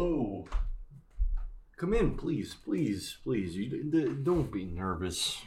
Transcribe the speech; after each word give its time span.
Hello. 0.00 0.46
Come 1.76 1.92
in, 1.92 2.16
please, 2.16 2.56
please, 2.64 3.18
please. 3.22 3.54
You 3.54 3.68
d- 3.68 3.82
d- 3.90 4.16
don't 4.22 4.50
be 4.50 4.64
nervous. 4.64 5.42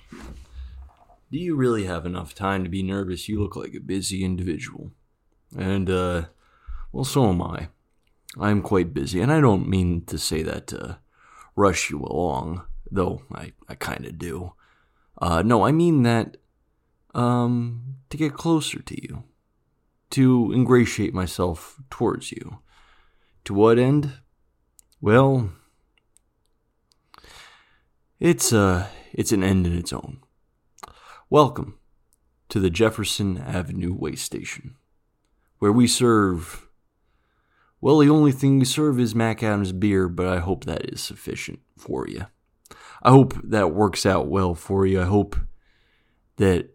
Do 1.32 1.40
you 1.40 1.56
really 1.56 1.86
have 1.86 2.06
enough 2.06 2.36
time 2.36 2.64
to 2.64 2.70
be 2.70 2.84
nervous? 2.84 3.28
You 3.28 3.42
look 3.42 3.56
like 3.56 3.74
a 3.74 3.80
busy 3.80 4.24
individual. 4.24 4.92
And, 5.58 5.90
uh, 5.90 6.26
well, 6.92 7.04
so 7.04 7.30
am 7.30 7.42
I. 7.42 7.70
I'm 8.40 8.62
quite 8.62 8.94
busy, 8.94 9.22
and 9.22 9.34
I 9.34 9.42
don't 9.42 9.68
mean 9.68 10.06
to 10.06 10.20
say 10.20 10.44
that 10.44 10.68
to 10.68 11.00
rush 11.56 11.90
you 11.90 12.04
along, 12.04 12.64
though 12.92 13.24
I, 13.34 13.54
I 13.68 13.74
kind 13.74 14.06
of 14.06 14.20
do. 14.20 14.54
Uh, 15.20 15.42
no, 15.42 15.66
I 15.66 15.72
mean 15.72 16.04
that, 16.04 16.38
um, 17.16 17.96
to 18.12 18.18
get 18.18 18.36
closer 18.36 18.84
to 18.84 19.02
you, 19.02 19.24
to 20.12 20.52
ingratiate 20.54 21.16
myself 21.16 21.82
towards 21.90 22.32
you. 22.32 22.60
To 23.46 23.56
what 23.56 23.80
end? 23.80 24.20
Well, 25.04 25.50
it's 28.22 28.54
uh 28.54 28.88
it's 29.12 29.34
an 29.34 29.44
end 29.44 29.68
in 29.68 29.78
its 29.78 29.92
own. 29.92 30.20
Welcome 31.30 31.78
to 32.48 32.62
the 32.62 32.70
Jefferson 32.70 33.38
Avenue 33.38 33.94
Way 33.94 34.16
Station, 34.16 34.78
where 35.60 35.74
we 35.74 35.88
serve 35.88 36.70
well, 37.82 37.98
the 37.98 38.10
only 38.10 38.32
thing 38.32 38.60
we 38.60 38.64
serve 38.64 38.98
is 38.98 39.14
Mac 39.14 39.44
Adams 39.44 39.74
beer, 39.74 40.08
but 40.08 40.28
I 40.28 40.40
hope 40.40 40.64
that 40.64 40.90
is 40.90 41.02
sufficient 41.02 41.60
for 41.78 42.08
you. 42.08 42.28
I 43.02 43.10
hope 43.10 43.34
that 43.44 43.74
works 43.74 44.06
out 44.06 44.30
well 44.30 44.56
for 44.56 44.86
you. 44.86 45.02
I 45.02 45.06
hope 45.06 45.36
that 46.38 46.70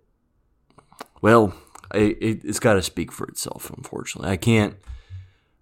well, 1.23 1.55
I, 1.93 2.15
it, 2.21 2.45
it's 2.45 2.61
got 2.61 2.75
to 2.75 2.83
speak 2.83 3.11
for 3.11 3.27
itself. 3.27 3.71
Unfortunately, 3.75 4.31
I 4.31 4.37
can't 4.37 4.77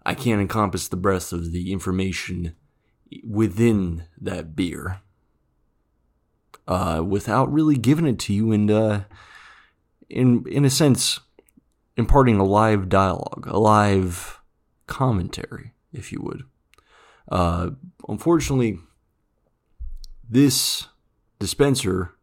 I 0.05 0.13
can't 0.15 0.39
encompass 0.39 0.87
the 0.87 0.95
breadth 0.95 1.33
of 1.33 1.51
the 1.51 1.73
information 1.73 2.55
within 3.23 4.05
that 4.19 4.55
beer 4.55 5.01
uh, 6.67 7.03
without 7.05 7.51
really 7.51 7.77
giving 7.77 8.05
it 8.05 8.19
to 8.19 8.33
you 8.33 8.51
and 8.51 8.69
uh, 8.69 9.01
in 10.09 10.45
in 10.47 10.65
a 10.65 10.69
sense 10.69 11.19
imparting 11.95 12.37
a 12.37 12.43
live 12.43 12.89
dialogue, 12.89 13.47
a 13.47 13.57
live 13.57 14.39
commentary, 14.85 15.73
if 15.91 16.11
you 16.11 16.21
would. 16.21 16.43
Uh, 17.31 17.71
unfortunately, 18.07 18.79
this 20.29 20.87
dispenser 21.39 22.13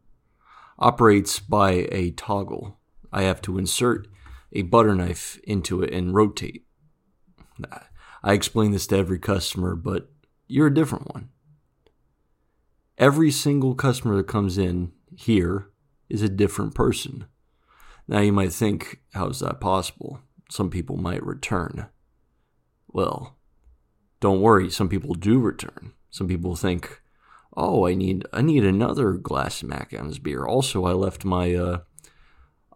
operates 0.79 1.39
by 1.39 1.87
a 1.91 2.11
toggle. 2.11 2.77
I 3.11 3.23
have 3.23 3.41
to 3.43 3.57
insert 3.57 4.07
a 4.53 4.61
butter 4.63 4.95
knife 4.95 5.39
into 5.43 5.81
it 5.81 5.93
and 5.93 6.13
rotate 6.13 6.65
I 8.23 8.33
explain 8.33 8.71
this 8.71 8.87
to 8.87 8.97
every 8.97 9.19
customer, 9.19 9.75
but 9.75 10.09
you're 10.47 10.67
a 10.67 10.73
different 10.73 11.13
one. 11.13 11.29
Every 12.97 13.31
single 13.31 13.75
customer 13.75 14.15
that 14.17 14.27
comes 14.27 14.57
in 14.57 14.91
here 15.15 15.69
is 16.09 16.21
a 16.21 16.29
different 16.29 16.75
person. 16.75 17.25
Now 18.07 18.19
you 18.19 18.31
might 18.31 18.53
think, 18.53 19.01
how 19.13 19.27
is 19.27 19.39
that 19.39 19.59
possible? 19.59 20.19
Some 20.49 20.69
people 20.69 20.97
might 20.97 21.25
return. 21.25 21.87
Well, 22.87 23.37
don't 24.19 24.41
worry, 24.41 24.69
some 24.69 24.87
people 24.87 25.15
do 25.15 25.39
return. 25.39 25.93
Some 26.09 26.27
people 26.27 26.55
think, 26.55 27.01
oh, 27.57 27.85
I 27.87 27.95
need 27.95 28.25
I 28.31 28.41
need 28.41 28.63
another 28.63 29.13
glass 29.13 29.61
of 29.61 29.69
Mac 29.69 29.93
beer. 30.21 30.45
Also, 30.45 30.85
I 30.85 30.93
left 30.93 31.25
my 31.25 31.53
uh, 31.53 31.79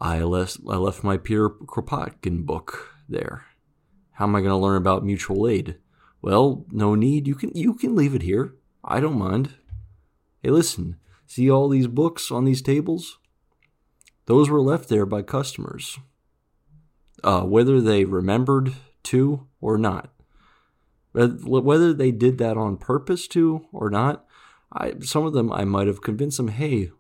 I 0.02 0.22
left 0.24 0.58
I 0.68 0.76
left 0.76 1.04
my 1.04 1.18
Peter 1.18 1.50
Kropotkin 1.50 2.46
book 2.46 2.96
there. 3.08 3.46
How 4.14 4.26
am 4.26 4.36
I 4.36 4.40
going 4.40 4.52
to 4.52 4.58
learn 4.58 4.76
about 4.76 5.06
mutual 5.06 5.48
aid? 5.48 5.78
Well, 6.22 6.66
no 6.72 6.96
need. 6.96 7.28
You 7.28 7.36
can 7.36 7.52
you 7.56 7.74
can 7.74 7.96
leave 7.96 8.16
it 8.16 8.22
here. 8.22 8.56
I 8.84 9.00
don't 9.00 9.18
mind. 9.18 9.56
Hey, 10.42 10.50
listen. 10.50 10.98
See 11.26 11.50
all 11.50 11.70
these 11.70 11.88
books 11.88 12.32
on 12.32 12.46
these 12.46 12.62
tables? 12.62 13.20
Those 14.26 14.50
were 14.50 14.62
left 14.62 14.90
there 14.90 15.06
by 15.06 15.22
customers. 15.22 16.00
Uh, 17.24 17.42
whether 17.42 17.80
they 17.82 18.06
remembered 18.06 18.74
to 19.04 19.48
or 19.62 19.78
not. 19.78 20.10
Whether 21.14 21.94
they 21.94 22.12
did 22.12 22.38
that 22.38 22.58
on 22.58 22.78
purpose 22.78 23.28
to 23.30 23.66
or 23.72 23.90
not, 23.90 24.26
I, 24.72 24.94
some 25.02 25.26
of 25.26 25.34
them 25.34 25.52
I 25.52 25.66
might 25.66 25.88
have 25.88 26.02
convinced 26.02 26.38
them, 26.38 26.50
hey, 26.50 26.92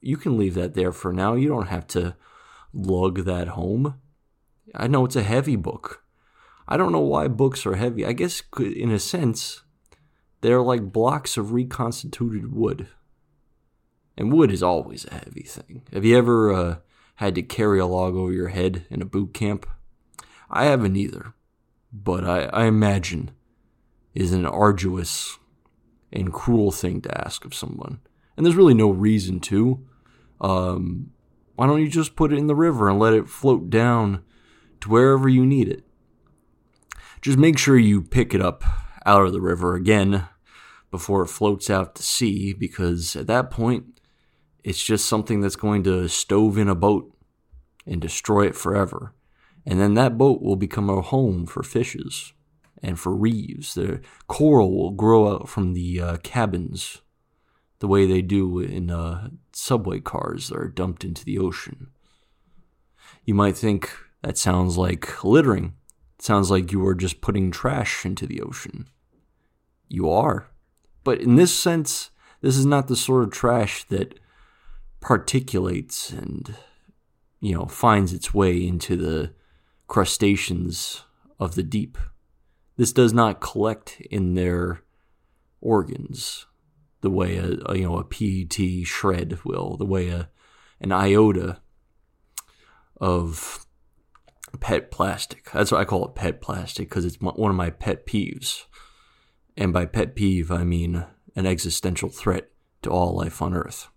you 0.00 0.16
can 0.16 0.36
leave 0.36 0.54
that 0.54 0.74
there 0.74 0.92
for 0.92 1.12
now. 1.12 1.34
You 1.34 1.48
don't 1.48 1.68
have 1.68 1.86
to 1.88 2.16
lug 2.72 3.24
that 3.24 3.48
home. 3.48 4.00
I 4.74 4.86
know 4.86 5.04
it's 5.04 5.16
a 5.16 5.22
heavy 5.22 5.56
book. 5.56 6.01
I 6.68 6.76
don't 6.76 6.92
know 6.92 7.00
why 7.00 7.28
books 7.28 7.66
are 7.66 7.76
heavy. 7.76 8.06
I 8.06 8.12
guess, 8.12 8.42
in 8.58 8.90
a 8.90 8.98
sense, 8.98 9.62
they're 10.40 10.62
like 10.62 10.92
blocks 10.92 11.36
of 11.36 11.52
reconstituted 11.52 12.52
wood. 12.52 12.88
And 14.16 14.32
wood 14.32 14.50
is 14.50 14.62
always 14.62 15.04
a 15.06 15.14
heavy 15.14 15.42
thing. 15.42 15.82
Have 15.92 16.04
you 16.04 16.16
ever 16.16 16.52
uh, 16.52 16.76
had 17.16 17.34
to 17.36 17.42
carry 17.42 17.78
a 17.78 17.86
log 17.86 18.14
over 18.14 18.32
your 18.32 18.48
head 18.48 18.86
in 18.90 19.00
a 19.00 19.06
boot 19.06 19.32
camp? 19.32 19.66
I 20.50 20.64
haven't 20.64 20.96
either, 20.96 21.34
but 21.92 22.24
I, 22.24 22.44
I 22.44 22.64
imagine 22.66 23.30
is 24.14 24.32
an 24.32 24.44
arduous 24.44 25.38
and 26.12 26.32
cruel 26.32 26.70
thing 26.70 27.00
to 27.00 27.24
ask 27.24 27.44
of 27.44 27.54
someone. 27.54 28.00
And 28.36 28.44
there's 28.44 28.56
really 28.56 28.74
no 28.74 28.90
reason 28.90 29.40
to. 29.40 29.86
Um, 30.40 31.12
why 31.54 31.66
don't 31.66 31.80
you 31.80 31.88
just 31.88 32.16
put 32.16 32.32
it 32.32 32.38
in 32.38 32.48
the 32.48 32.54
river 32.54 32.88
and 32.88 32.98
let 32.98 33.14
it 33.14 33.28
float 33.28 33.70
down 33.70 34.22
to 34.80 34.90
wherever 34.90 35.28
you 35.28 35.46
need 35.46 35.68
it? 35.68 35.84
Just 37.22 37.38
make 37.38 37.56
sure 37.56 37.78
you 37.78 38.02
pick 38.02 38.34
it 38.34 38.42
up 38.42 38.64
out 39.06 39.24
of 39.24 39.32
the 39.32 39.40
river 39.40 39.74
again 39.74 40.26
before 40.90 41.22
it 41.22 41.28
floats 41.28 41.70
out 41.70 41.94
to 41.94 42.02
sea, 42.02 42.52
because 42.52 43.16
at 43.16 43.26
that 43.28 43.50
point, 43.50 44.00
it's 44.62 44.84
just 44.84 45.06
something 45.06 45.40
that's 45.40 45.56
going 45.56 45.82
to 45.84 46.08
stove 46.08 46.58
in 46.58 46.68
a 46.68 46.74
boat 46.74 47.16
and 47.86 48.00
destroy 48.00 48.46
it 48.46 48.54
forever. 48.54 49.14
And 49.64 49.80
then 49.80 49.94
that 49.94 50.18
boat 50.18 50.42
will 50.42 50.56
become 50.56 50.90
a 50.90 51.00
home 51.00 51.46
for 51.46 51.62
fishes 51.62 52.32
and 52.82 52.98
for 52.98 53.14
reefs. 53.14 53.74
The 53.74 54.00
coral 54.26 54.76
will 54.76 54.90
grow 54.90 55.32
out 55.32 55.48
from 55.48 55.72
the 55.72 56.00
uh, 56.00 56.16
cabins 56.18 57.00
the 57.78 57.88
way 57.88 58.06
they 58.06 58.22
do 58.22 58.60
in 58.60 58.90
uh, 58.90 59.30
subway 59.52 60.00
cars 60.00 60.48
that 60.48 60.58
are 60.58 60.68
dumped 60.68 61.04
into 61.04 61.24
the 61.24 61.38
ocean. 61.38 61.88
You 63.24 63.34
might 63.34 63.56
think 63.56 63.90
that 64.22 64.38
sounds 64.38 64.76
like 64.76 65.24
littering, 65.24 65.74
sounds 66.24 66.50
like 66.50 66.72
you 66.72 66.86
are 66.86 66.94
just 66.94 67.20
putting 67.20 67.50
trash 67.50 68.04
into 68.04 68.26
the 68.26 68.40
ocean. 68.40 68.86
You 69.88 70.10
are. 70.10 70.48
But 71.04 71.20
in 71.20 71.36
this 71.36 71.54
sense, 71.54 72.10
this 72.40 72.56
is 72.56 72.66
not 72.66 72.88
the 72.88 72.96
sort 72.96 73.24
of 73.24 73.30
trash 73.30 73.84
that 73.84 74.18
particulates 75.00 76.12
and, 76.12 76.54
you 77.40 77.54
know, 77.54 77.66
finds 77.66 78.12
its 78.12 78.32
way 78.32 78.66
into 78.66 78.96
the 78.96 79.32
crustaceans 79.88 81.04
of 81.38 81.54
the 81.54 81.62
deep. 81.62 81.98
This 82.76 82.92
does 82.92 83.12
not 83.12 83.40
collect 83.40 84.00
in 84.10 84.34
their 84.34 84.82
organs 85.60 86.46
the 87.02 87.10
way 87.10 87.36
a, 87.36 87.58
a 87.66 87.76
you 87.76 87.84
know 87.84 87.98
a 87.98 88.04
PET 88.04 88.86
shred 88.86 89.38
will, 89.44 89.76
the 89.76 89.84
way 89.84 90.08
a 90.08 90.30
an 90.80 90.92
iota 90.92 91.58
of 93.00 93.66
pet 94.60 94.90
plastic. 94.90 95.50
That's 95.52 95.72
what 95.72 95.80
I 95.80 95.84
call 95.84 96.06
it 96.06 96.14
pet 96.14 96.40
plastic 96.40 96.88
because 96.88 97.04
it's 97.04 97.20
one 97.20 97.50
of 97.50 97.56
my 97.56 97.70
pet 97.70 98.06
peeves. 98.06 98.64
And 99.56 99.72
by 99.72 99.86
pet 99.86 100.14
peeve, 100.14 100.50
I 100.50 100.64
mean 100.64 101.04
an 101.36 101.46
existential 101.46 102.08
threat 102.08 102.50
to 102.82 102.90
all 102.90 103.14
life 103.14 103.40
on 103.42 103.54
Earth. 103.54 103.88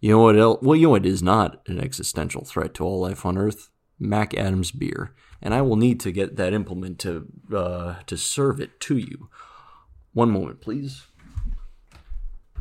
You 0.00 0.10
know 0.10 0.22
what 0.22 0.38
else? 0.38 0.58
Well, 0.62 0.76
you 0.76 0.84
know 0.84 0.90
what 0.90 1.06
is 1.06 1.22
not 1.22 1.62
an 1.66 1.78
existential 1.80 2.44
threat 2.44 2.74
to 2.74 2.84
all 2.84 3.00
life 3.00 3.24
on 3.24 3.38
Earth? 3.38 3.70
Mac 3.98 4.34
Adams 4.34 4.70
beer, 4.70 5.14
and 5.40 5.54
I 5.54 5.62
will 5.62 5.76
need 5.76 6.00
to 6.00 6.12
get 6.12 6.36
that 6.36 6.52
implement 6.52 6.98
to 7.00 7.26
uh, 7.54 7.96
to 8.06 8.16
serve 8.16 8.60
it 8.60 8.80
to 8.80 8.96
you. 8.96 9.28
One 10.12 10.30
moment, 10.30 10.60
please. 10.60 11.06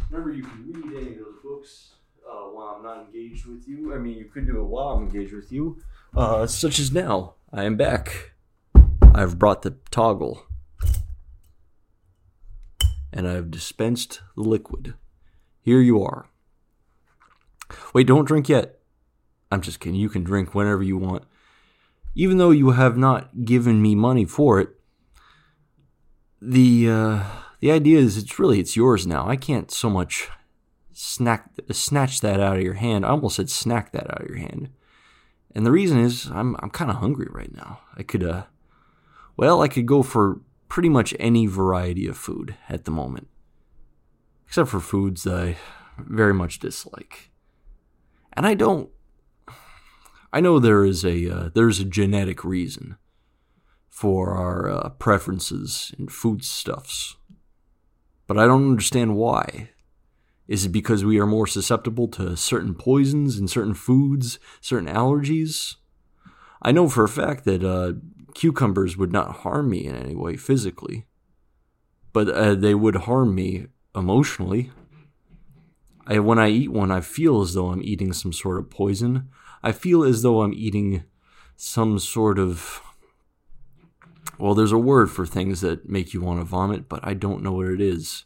Remember, 0.09 0.31
you 0.31 0.43
can 0.43 0.71
read 0.71 0.97
any 1.01 1.11
of 1.13 1.19
those 1.19 1.41
books 1.43 1.95
uh, 2.25 2.45
while 2.51 2.75
I'm 2.77 2.83
not 2.83 3.05
engaged 3.07 3.45
with 3.45 3.67
you. 3.67 3.93
I 3.93 3.97
mean, 3.97 4.17
you 4.17 4.25
could 4.25 4.45
do 4.45 4.59
it 4.59 4.63
while 4.63 4.89
I'm 4.89 5.03
engaged 5.03 5.33
with 5.33 5.51
you. 5.51 5.81
Uh, 6.15 6.45
such 6.45 6.77
as 6.79 6.91
now, 6.91 7.33
I 7.51 7.63
am 7.63 7.75
back. 7.75 8.33
I've 9.15 9.39
brought 9.39 9.63
the 9.63 9.77
toggle. 9.89 10.45
And 13.11 13.27
I've 13.27 13.49
dispensed 13.49 14.21
the 14.35 14.43
liquid. 14.43 14.93
Here 15.61 15.81
you 15.81 16.03
are. 16.03 16.27
Wait, 17.93 18.07
don't 18.07 18.25
drink 18.25 18.49
yet. 18.49 18.79
I'm 19.51 19.61
just 19.61 19.79
kidding. 19.79 19.99
You 19.99 20.09
can 20.09 20.23
drink 20.23 20.53
whenever 20.53 20.83
you 20.83 20.97
want. 20.97 21.23
Even 22.15 22.37
though 22.37 22.51
you 22.51 22.71
have 22.71 22.97
not 22.97 23.45
given 23.45 23.81
me 23.81 23.95
money 23.95 24.25
for 24.25 24.59
it, 24.59 24.69
the 26.41 26.89
uh, 26.89 27.23
the 27.59 27.71
idea 27.71 27.99
is 27.99 28.17
it's 28.17 28.37
really 28.37 28.59
it's 28.59 28.75
yours 28.75 29.07
now. 29.07 29.27
I 29.27 29.35
can't 29.35 29.71
so 29.71 29.89
much 29.89 30.29
snack 30.91 31.49
snatch 31.71 32.21
that 32.21 32.39
out 32.39 32.57
of 32.57 32.63
your 32.63 32.73
hand. 32.73 33.05
I 33.05 33.09
almost 33.09 33.37
said 33.37 33.49
snack 33.49 33.91
that 33.93 34.11
out 34.11 34.21
of 34.21 34.27
your 34.27 34.37
hand. 34.37 34.69
And 35.55 35.65
the 35.65 35.71
reason 35.71 35.99
is 35.99 36.27
I'm 36.27 36.55
I'm 36.59 36.69
kind 36.69 36.89
of 36.89 36.97
hungry 36.97 37.27
right 37.29 37.53
now. 37.55 37.81
I 37.95 38.03
could 38.03 38.23
uh 38.23 38.43
well, 39.35 39.61
I 39.61 39.67
could 39.67 39.85
go 39.85 40.03
for 40.03 40.41
pretty 40.69 40.89
much 40.89 41.13
any 41.19 41.45
variety 41.45 42.07
of 42.07 42.17
food 42.17 42.55
at 42.69 42.85
the 42.85 42.91
moment, 42.91 43.27
except 44.47 44.69
for 44.69 44.79
foods 44.79 45.23
that 45.23 45.35
I 45.35 45.57
very 45.97 46.33
much 46.33 46.59
dislike. 46.59 47.31
And 48.33 48.45
I 48.45 48.53
don't. 48.53 48.89
I 50.31 50.39
know 50.39 50.57
there 50.57 50.83
is 50.83 51.05
a 51.05 51.29
uh, 51.29 51.49
there's 51.53 51.79
a 51.79 51.85
genetic 51.85 52.43
reason 52.43 52.97
for 53.89 54.31
our 54.31 54.69
uh, 54.69 54.89
preferences 54.89 55.93
in 55.99 56.07
foodstuffs, 56.07 57.17
but 58.25 58.39
I 58.39 58.47
don't 58.47 58.69
understand 58.69 59.15
why. 59.15 59.69
Is 60.47 60.65
it 60.65 60.69
because 60.69 61.05
we 61.05 61.19
are 61.19 61.25
more 61.25 61.47
susceptible 61.47 62.07
to 62.09 62.35
certain 62.35 62.75
poisons 62.75 63.37
and 63.37 63.49
certain 63.49 63.73
foods, 63.73 64.39
certain 64.59 64.89
allergies? 64.89 65.75
I 66.61 66.71
know 66.71 66.89
for 66.89 67.03
a 67.03 67.09
fact 67.09 67.45
that 67.45 67.63
uh, 67.63 67.93
cucumbers 68.33 68.97
would 68.97 69.11
not 69.11 69.37
harm 69.37 69.69
me 69.69 69.85
in 69.85 69.95
any 69.95 70.15
way 70.15 70.35
physically, 70.35 71.05
but 72.11 72.29
uh, 72.29 72.55
they 72.55 72.75
would 72.75 72.95
harm 72.95 73.35
me 73.35 73.67
emotionally. 73.95 74.71
I, 76.05 76.19
when 76.19 76.39
I 76.39 76.49
eat 76.49 76.71
one, 76.71 76.91
I 76.91 77.01
feel 77.01 77.41
as 77.41 77.53
though 77.53 77.69
I'm 77.69 77.81
eating 77.81 78.11
some 78.11 78.33
sort 78.33 78.59
of 78.59 78.69
poison. 78.69 79.29
I 79.61 79.71
feel 79.71 80.03
as 80.03 80.21
though 80.21 80.41
I'm 80.41 80.53
eating 80.53 81.03
some 81.55 81.99
sort 81.99 82.37
of. 82.37 82.81
Well, 84.37 84.55
there's 84.55 84.71
a 84.71 84.77
word 84.77 85.11
for 85.11 85.25
things 85.25 85.61
that 85.61 85.87
make 85.87 86.13
you 86.13 86.21
want 86.21 86.39
to 86.39 86.43
vomit, 86.43 86.89
but 86.89 86.99
I 87.03 87.13
don't 87.13 87.43
know 87.43 87.53
what 87.53 87.67
it 87.67 87.79
is. 87.79 88.25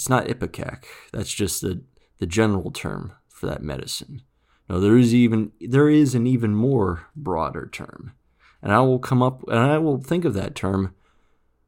It's 0.00 0.08
not 0.08 0.28
ipecac. 0.28 0.84
That's 1.12 1.30
just 1.30 1.60
the, 1.60 1.82
the 2.20 2.26
general 2.26 2.70
term 2.70 3.12
for 3.28 3.44
that 3.44 3.62
medicine. 3.62 4.22
No, 4.66 4.80
there 4.80 4.96
is 4.96 5.14
even 5.14 5.52
there 5.60 5.90
is 5.90 6.14
an 6.14 6.26
even 6.26 6.54
more 6.54 7.08
broader 7.14 7.68
term. 7.70 8.14
And 8.62 8.72
I 8.72 8.80
will 8.80 8.98
come 8.98 9.22
up 9.22 9.46
and 9.46 9.58
I 9.58 9.76
will 9.76 9.98
think 9.98 10.24
of 10.24 10.32
that 10.32 10.54
term 10.54 10.94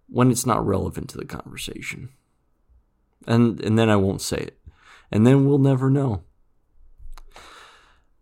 when 0.08 0.30
it's 0.30 0.46
not 0.46 0.66
relevant 0.66 1.10
to 1.10 1.18
the 1.18 1.26
conversation. 1.26 2.08
And 3.26 3.60
and 3.60 3.78
then 3.78 3.90
I 3.90 3.96
won't 3.96 4.22
say 4.22 4.38
it. 4.38 4.58
And 5.10 5.26
then 5.26 5.44
we'll 5.44 5.58
never 5.58 5.90
know. 5.90 6.22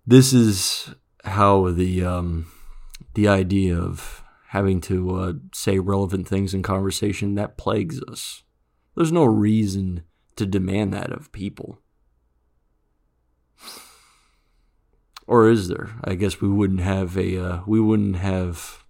This 0.05 0.33
is 0.33 0.93
how 1.23 1.71
the 1.71 2.05
um, 2.05 2.51
the 3.15 3.29
idea 3.29 3.79
of 3.79 4.25
having 4.49 4.81
to 4.81 5.15
uh, 5.15 5.33
say 5.55 5.79
relevant 5.79 6.27
things 6.27 6.53
in 6.53 6.65
conversation 6.65 7.37
that 7.37 7.57
plagues 7.57 8.03
us. 8.09 8.43
There's 8.95 9.13
no 9.13 9.25
reason 9.25 10.03
to 10.37 10.47
demand 10.47 10.93
that 10.95 11.13
of 11.13 11.33
people. 11.33 11.81
Or 15.27 15.49
is 15.49 15.69
there? 15.69 15.91
I 16.03 16.15
guess 16.15 16.41
we 16.41 16.49
wouldn't 16.49 16.81
have 16.81 17.17
a 17.17 17.39
uh, 17.39 17.61
we 17.67 17.81
wouldn't 17.81 18.17
have 18.17 18.85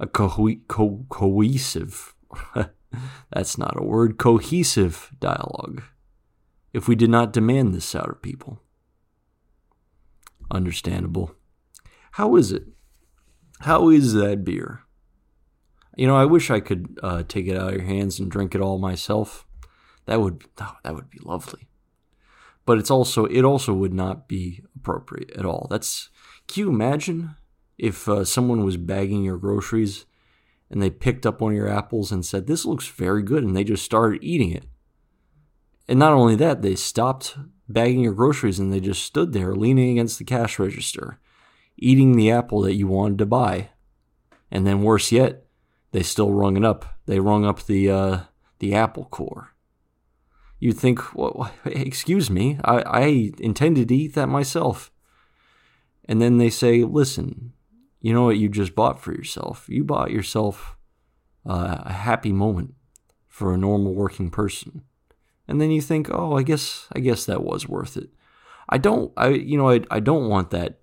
a 0.00 0.06
co- 0.06 0.56
co- 0.66 1.06
cohesive 1.08 2.14
that's 3.32 3.56
not 3.56 3.78
a 3.78 3.84
word 3.84 4.18
cohesive 4.18 5.10
dialogue 5.20 5.82
if 6.72 6.88
we 6.88 6.96
did 6.96 7.10
not 7.10 7.32
demand 7.32 7.74
this 7.74 7.94
out 7.94 8.08
of 8.08 8.22
people. 8.22 8.60
Understandable. 10.50 11.34
How 12.12 12.36
is 12.36 12.50
it? 12.52 12.64
How 13.60 13.88
is 13.88 14.14
that 14.14 14.44
beer? 14.44 14.81
You 15.96 16.06
know, 16.06 16.16
I 16.16 16.24
wish 16.24 16.50
I 16.50 16.60
could 16.60 16.98
uh, 17.02 17.22
take 17.28 17.46
it 17.46 17.56
out 17.56 17.68
of 17.68 17.74
your 17.74 17.86
hands 17.86 18.18
and 18.18 18.30
drink 18.30 18.54
it 18.54 18.60
all 18.60 18.78
myself. 18.78 19.46
That 20.06 20.20
would 20.20 20.44
oh, 20.60 20.76
that 20.84 20.94
would 20.94 21.10
be 21.10 21.18
lovely. 21.22 21.68
But 22.64 22.78
it's 22.78 22.90
also 22.90 23.26
it 23.26 23.44
also 23.44 23.74
would 23.74 23.92
not 23.92 24.28
be 24.28 24.62
appropriate 24.76 25.30
at 25.32 25.44
all. 25.44 25.66
That's 25.70 26.10
can 26.48 26.62
you 26.62 26.70
imagine 26.70 27.36
if 27.78 28.08
uh, 28.08 28.24
someone 28.24 28.64
was 28.64 28.76
bagging 28.76 29.24
your 29.24 29.36
groceries 29.36 30.06
and 30.70 30.82
they 30.82 30.90
picked 30.90 31.26
up 31.26 31.40
one 31.40 31.52
of 31.52 31.56
your 31.56 31.68
apples 31.68 32.10
and 32.10 32.24
said 32.24 32.46
this 32.46 32.64
looks 32.64 32.88
very 32.88 33.22
good 33.22 33.44
and 33.44 33.56
they 33.56 33.64
just 33.64 33.84
started 33.84 34.22
eating 34.22 34.50
it. 34.50 34.64
And 35.88 35.98
not 35.98 36.12
only 36.12 36.36
that, 36.36 36.62
they 36.62 36.74
stopped 36.74 37.36
bagging 37.68 38.00
your 38.00 38.14
groceries 38.14 38.58
and 38.58 38.72
they 38.72 38.80
just 38.80 39.02
stood 39.02 39.32
there 39.32 39.54
leaning 39.54 39.90
against 39.90 40.18
the 40.18 40.24
cash 40.24 40.58
register, 40.58 41.18
eating 41.76 42.16
the 42.16 42.30
apple 42.30 42.60
that 42.62 42.74
you 42.74 42.86
wanted 42.86 43.18
to 43.18 43.26
buy. 43.26 43.70
And 44.50 44.66
then 44.66 44.82
worse 44.82 45.10
yet, 45.12 45.44
they 45.92 46.02
still 46.02 46.32
rung 46.32 46.56
it 46.56 46.64
up. 46.64 46.98
They 47.06 47.20
rung 47.20 47.44
up 47.44 47.62
the 47.64 47.90
uh, 47.90 48.20
the 48.58 48.74
apple 48.74 49.04
core. 49.04 49.54
You'd 50.58 50.78
think, 50.78 51.14
well, 51.14 51.50
excuse 51.64 52.30
me, 52.30 52.58
I, 52.64 52.82
I 52.82 53.32
intended 53.38 53.88
to 53.88 53.96
eat 53.96 54.14
that 54.14 54.28
myself. 54.28 54.92
And 56.04 56.20
then 56.20 56.38
they 56.38 56.50
say, 56.50 56.84
listen, 56.84 57.52
you 58.00 58.12
know 58.12 58.24
what 58.24 58.38
you 58.38 58.48
just 58.48 58.74
bought 58.74 59.00
for 59.00 59.12
yourself? 59.12 59.66
You 59.68 59.84
bought 59.84 60.10
yourself 60.10 60.76
uh, 61.44 61.78
a 61.80 61.92
happy 61.92 62.32
moment 62.32 62.74
for 63.28 63.52
a 63.52 63.58
normal 63.58 63.92
working 63.94 64.30
person. 64.30 64.82
And 65.48 65.60
then 65.60 65.70
you 65.70 65.80
think, 65.80 66.08
oh, 66.12 66.36
I 66.36 66.42
guess 66.42 66.86
I 66.92 67.00
guess 67.00 67.24
that 67.26 67.42
was 67.42 67.68
worth 67.68 67.96
it. 67.96 68.10
I 68.68 68.78
don't, 68.78 69.12
I 69.16 69.28
you 69.28 69.58
know, 69.58 69.68
I 69.68 69.80
I 69.90 70.00
don't 70.00 70.28
want 70.28 70.50
that 70.50 70.81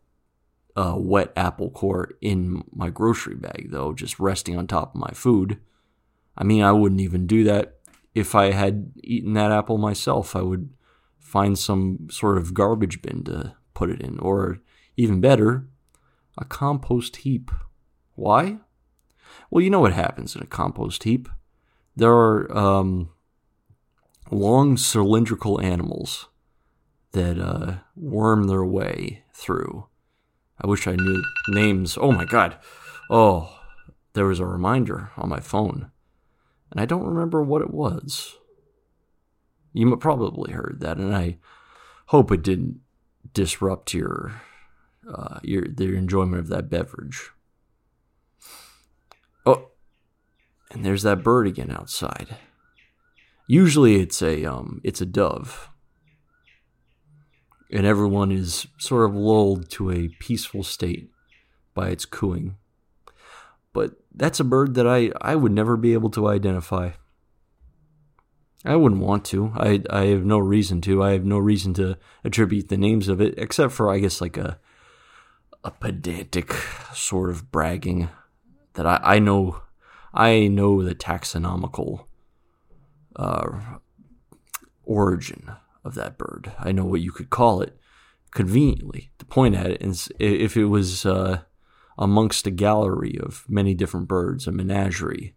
uh, 0.79 0.95
wet 0.95 1.33
apple 1.35 1.69
core 1.69 2.13
in 2.21 2.63
my 2.73 2.89
grocery 2.89 3.35
bag, 3.35 3.67
though, 3.69 3.91
just 3.91 4.17
resting 4.17 4.57
on 4.57 4.65
top 4.65 4.95
of 4.95 5.01
my 5.01 5.11
food. 5.13 5.59
I 6.37 6.45
mean, 6.45 6.63
I 6.63 6.71
wouldn't 6.71 7.01
even 7.01 7.27
do 7.27 7.43
that 7.43 7.79
if 8.15 8.33
I 8.33 8.51
had 8.51 8.93
eaten 9.03 9.33
that 9.33 9.51
apple 9.51 9.77
myself. 9.77 10.37
I 10.37 10.41
would 10.41 10.69
find 11.17 11.59
some 11.59 12.07
sort 12.09 12.37
of 12.37 12.53
garbage 12.53 13.01
bin 13.01 13.25
to 13.25 13.55
put 13.73 13.89
it 13.89 13.99
in, 13.99 14.19
or 14.19 14.59
even 14.95 15.19
better, 15.19 15.67
a 16.37 16.45
compost 16.45 17.17
heap. 17.17 17.51
Why? 18.15 18.59
Well, 19.51 19.61
you 19.61 19.69
know 19.69 19.81
what 19.81 19.91
happens 19.91 20.33
in 20.33 20.41
a 20.41 20.47
compost 20.47 21.03
heap. 21.03 21.27
There 21.97 22.13
are 22.13 22.57
um, 22.57 23.09
long 24.31 24.77
cylindrical 24.77 25.59
animals 25.59 26.29
that 27.11 27.37
uh, 27.37 27.79
worm 27.97 28.47
their 28.47 28.63
way 28.63 29.23
through 29.33 29.88
I 30.61 30.67
wish 30.67 30.87
I 30.87 30.95
knew 30.95 31.23
names. 31.49 31.97
Oh 31.99 32.11
my 32.11 32.25
god. 32.25 32.57
Oh, 33.09 33.59
there 34.13 34.25
was 34.25 34.39
a 34.39 34.45
reminder 34.45 35.11
on 35.17 35.29
my 35.29 35.39
phone. 35.39 35.91
And 36.71 36.79
I 36.79 36.85
don't 36.85 37.05
remember 37.05 37.41
what 37.41 37.61
it 37.61 37.71
was. 37.71 38.35
You 39.73 39.95
probably 39.97 40.51
heard 40.53 40.77
that, 40.81 40.97
and 40.97 41.15
I 41.15 41.37
hope 42.07 42.31
it 42.31 42.41
didn't 42.41 42.79
disrupt 43.33 43.93
your 43.93 44.41
uh, 45.11 45.39
your 45.43 45.65
your 45.77 45.95
enjoyment 45.95 46.39
of 46.39 46.47
that 46.49 46.69
beverage. 46.69 47.31
Oh, 49.45 49.69
and 50.71 50.85
there's 50.85 51.03
that 51.03 51.23
bird 51.23 51.47
again 51.47 51.71
outside. 51.71 52.37
Usually 53.47 53.99
it's 54.01 54.21
a 54.21 54.45
um 54.45 54.81
it's 54.83 55.01
a 55.01 55.05
dove 55.05 55.69
and 57.71 57.85
everyone 57.85 58.31
is 58.31 58.67
sort 58.77 59.09
of 59.09 59.15
lulled 59.15 59.69
to 59.71 59.91
a 59.91 60.09
peaceful 60.19 60.63
state 60.63 61.11
by 61.73 61.89
its 61.89 62.05
cooing. 62.05 62.55
But 63.73 63.93
that's 64.13 64.39
a 64.39 64.43
bird 64.43 64.73
that 64.75 64.87
I, 64.87 65.11
I 65.21 65.35
would 65.35 65.51
never 65.51 65.77
be 65.77 65.93
able 65.93 66.09
to 66.11 66.27
identify. 66.27 66.91
I 68.65 68.75
wouldn't 68.75 69.01
want 69.01 69.23
to. 69.25 69.53
I 69.55 69.81
I 69.89 70.05
have 70.07 70.25
no 70.25 70.37
reason 70.37 70.81
to. 70.81 71.01
I 71.01 71.11
have 71.11 71.23
no 71.23 71.37
reason 71.37 71.73
to 71.75 71.97
attribute 72.25 72.67
the 72.67 72.77
names 72.77 73.07
of 73.07 73.21
it, 73.21 73.35
except 73.37 73.71
for 73.71 73.89
I 73.89 73.99
guess 73.99 74.19
like 74.19 74.35
a 74.35 74.59
a 75.63 75.71
pedantic 75.71 76.53
sort 76.93 77.29
of 77.29 77.51
bragging 77.51 78.09
that 78.73 78.85
I, 78.85 78.99
I 79.01 79.19
know 79.19 79.61
I 80.13 80.47
know 80.47 80.83
the 80.83 80.95
taxonomical 80.95 82.05
uh, 83.15 83.77
origin 84.83 85.51
of 85.83 85.95
that 85.95 86.17
bird. 86.17 86.51
I 86.59 86.71
know 86.71 86.85
what 86.85 87.01
you 87.01 87.11
could 87.11 87.29
call 87.29 87.61
it 87.61 87.77
conveniently 88.31 89.11
to 89.19 89.25
point 89.25 89.55
at 89.55 89.71
it. 89.71 89.81
And 89.81 90.07
if 90.19 90.55
it 90.55 90.65
was 90.65 91.05
uh, 91.05 91.41
amongst 91.97 92.47
a 92.47 92.51
gallery 92.51 93.17
of 93.21 93.45
many 93.47 93.73
different 93.73 94.07
birds, 94.07 94.47
a 94.47 94.51
menagerie, 94.51 95.35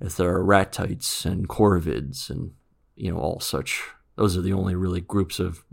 if 0.00 0.16
there 0.16 0.30
are 0.30 0.44
ratites 0.44 1.24
and 1.24 1.48
corvids 1.48 2.28
and 2.28 2.52
you 2.96 3.10
know 3.10 3.18
all 3.18 3.40
such, 3.40 3.82
those 4.16 4.36
are 4.36 4.42
the 4.42 4.52
only 4.52 4.74
really 4.74 5.00
groups 5.00 5.38
of, 5.40 5.64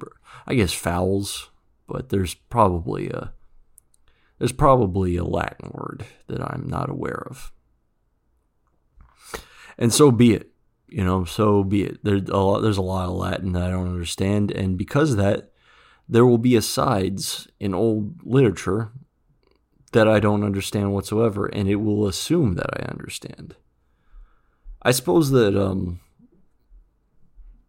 I 0.48 0.56
guess, 0.56 0.74
fowls. 0.74 1.50
But 1.88 2.10
there's 2.10 2.34
probably 2.34 3.10
a 3.10 3.34
there's 4.40 4.54
probably 4.54 5.16
a 5.18 5.24
Latin 5.24 5.72
word 5.74 6.06
that 6.28 6.42
I'm 6.42 6.68
not 6.68 6.90
aware 6.90 7.26
of. 7.30 7.52
And 9.78 9.94
so 9.94 10.12
be 10.12 10.34
it 10.34 10.53
you 10.94 11.04
know, 11.04 11.26
so 11.26 11.64
be 11.64 11.86
it. 11.86 12.04
There, 12.04 12.18
a 12.18 12.38
lot, 12.38 12.60
there's 12.60 12.78
a 12.78 12.84
lot 12.84 13.10
of 13.10 13.16
Latin 13.16 13.54
that 13.54 13.64
I 13.64 13.72
don't 13.72 13.90
understand, 13.90 14.52
and 14.52 14.78
because 14.78 15.10
of 15.12 15.18
that, 15.18 15.52
there 16.08 16.26
will 16.26 16.38
be 16.38 16.56
asides 16.56 17.48
in 17.60 17.74
old 17.74 18.24
literature 18.24 18.92
that 19.94 20.08
I 20.08 20.20
don't 20.20 20.44
understand 20.44 20.94
whatsoever, 20.94 21.48
and 21.48 21.68
it 21.68 21.78
will 21.78 22.08
assume 22.08 22.54
that 22.56 22.70
I 22.80 22.92
understand. 22.92 23.56
I 24.84 24.92
suppose 24.92 25.32
that 25.32 25.60
um, 25.60 26.00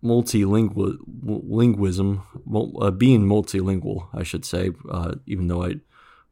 multilingualism, 0.05 2.23
uh, 2.83 2.91
being 2.91 3.23
multilingual, 3.23 4.09
I 4.13 4.23
should 4.23 4.45
say, 4.45 4.73
uh, 4.91 5.15
even 5.27 5.49
though 5.49 5.65
I 5.65 5.77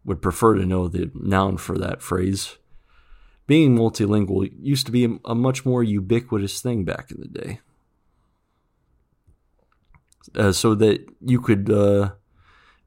would 0.04 0.20
prefer 0.20 0.56
to 0.56 0.66
know 0.66 0.88
the 0.88 1.10
noun 1.14 1.56
for 1.56 1.78
that 1.78 2.02
phrase, 2.02 2.58
being 3.46 3.76
multilingual 3.76 4.50
used 4.60 4.86
to 4.86 4.92
be 4.92 5.18
a, 5.24 5.34
much 5.34 5.64
more 5.64 5.82
ubiquitous 5.82 6.60
thing 6.60 6.84
back 6.84 7.10
in 7.10 7.20
the 7.20 7.28
day. 7.28 7.60
Uh, 10.34 10.52
so 10.52 10.74
that 10.74 11.04
you 11.20 11.40
could 11.40 11.68
uh, 11.70 12.12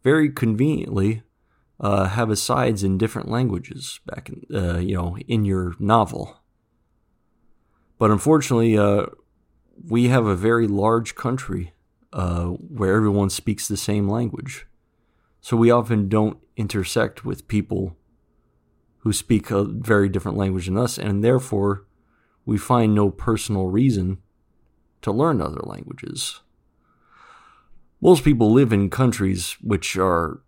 very 0.04 0.30
conveniently 0.30 1.22
uh, 1.80 2.06
have 2.06 2.30
asides 2.30 2.84
in 2.84 2.98
different 2.98 3.30
languages 3.30 4.00
back 4.06 4.30
in 4.30 4.44
uh, 4.56 4.78
you 4.78 4.96
know 4.96 5.18
in 5.28 5.44
your 5.44 5.76
novel. 5.80 6.38
But 7.98 8.12
unfortunately, 8.12 8.78
uh, 8.78 9.08
we 9.88 10.08
have 10.08 10.26
a 10.26 10.36
very 10.36 10.68
large 10.68 11.16
country 11.16 11.74
uh, 12.14 12.46
where 12.46 12.96
everyone 12.96 13.30
speaks 13.30 13.68
the 13.68 13.78
same 13.78 14.10
language, 14.10 14.66
so 15.42 15.58
we 15.58 15.70
often 15.70 16.08
don't 16.08 16.38
intersect 16.56 17.26
with 17.26 17.48
people 17.48 17.98
who 19.06 19.14
speak 19.14 19.52
a 19.52 19.64
very 19.64 20.10
different 20.10 20.36
language 20.36 20.66
than 20.66 20.78
us, 20.78 20.98
and 20.98 21.24
therefore 21.24 21.86
we 22.44 22.58
find 22.58 22.94
no 22.94 23.12
personal 23.12 23.68
reason 23.68 24.18
to 25.04 25.12
learn 25.12 25.40
other 25.40 25.62
languages. 25.64 26.42
Most 28.02 28.24
people 28.24 28.52
live 28.52 28.74
in 28.74 28.90
countries 28.90 29.58
which 29.62 29.96
are 29.96 30.42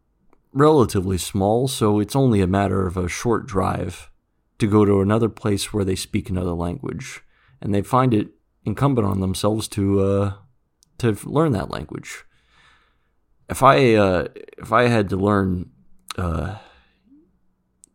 relatively 0.53 1.19
small, 1.19 1.67
so 1.67 1.99
it's 1.99 2.15
only 2.15 2.41
a 2.41 2.47
matter 2.47 2.87
of 2.87 2.97
a 2.97 3.07
short 3.07 3.45
drive 3.45 4.09
to 4.57 4.65
go 4.65 4.85
to 4.85 5.01
another 5.01 5.29
place 5.29 5.71
where 5.71 5.85
they 5.85 5.95
speak 5.95 6.27
another 6.27 6.53
language, 6.53 7.21
and 7.61 7.75
they 7.75 7.83
find 7.83 8.11
it 8.11 8.29
incumbent 8.65 9.07
on 9.07 9.19
themselves 9.19 9.67
to 9.67 9.99
uh, 9.99 10.33
to 10.97 11.15
learn 11.29 11.51
that 11.51 11.69
language. 11.69 12.23
If 13.49 13.61
I 13.61 13.93
uh, 13.93 14.29
if 14.57 14.73
I 14.73 14.87
had 14.87 15.09
to 15.09 15.15
learn 15.15 15.69
uh, 16.17 16.55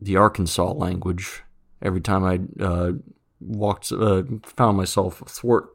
the 0.03 0.17
Arkansas 0.17 0.71
language 0.73 1.43
every 1.81 2.01
time 2.01 2.23
I 2.23 2.63
uh, 2.63 2.91
walked, 3.39 3.91
uh, 3.91 4.23
found 4.43 4.77
myself 4.77 5.21
athwart 5.21 5.69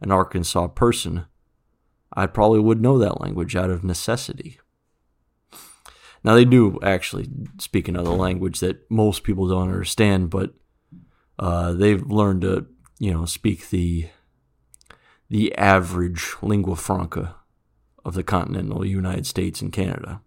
an 0.00 0.10
Arkansas 0.10 0.68
person. 0.68 1.26
I 2.12 2.26
probably 2.26 2.60
would 2.60 2.80
know 2.80 2.98
that 2.98 3.20
language 3.20 3.56
out 3.56 3.70
of 3.70 3.84
necessity. 3.84 4.58
Now 6.22 6.34
they 6.34 6.44
do 6.44 6.78
actually 6.82 7.28
speak 7.58 7.88
another 7.88 8.10
language 8.10 8.60
that 8.60 8.90
most 8.90 9.24
people 9.24 9.48
don't 9.48 9.68
understand, 9.68 10.30
but 10.30 10.54
uh, 11.38 11.72
they've 11.72 12.04
learned 12.06 12.42
to, 12.42 12.66
you 12.98 13.12
know, 13.12 13.24
speak 13.26 13.70
the 13.70 14.08
the 15.28 15.54
average 15.56 16.34
lingua 16.42 16.76
franca 16.76 17.36
of 18.04 18.14
the 18.14 18.22
continental 18.22 18.84
United 18.84 19.26
States 19.26 19.60
and 19.60 19.72
Canada. 19.72 20.20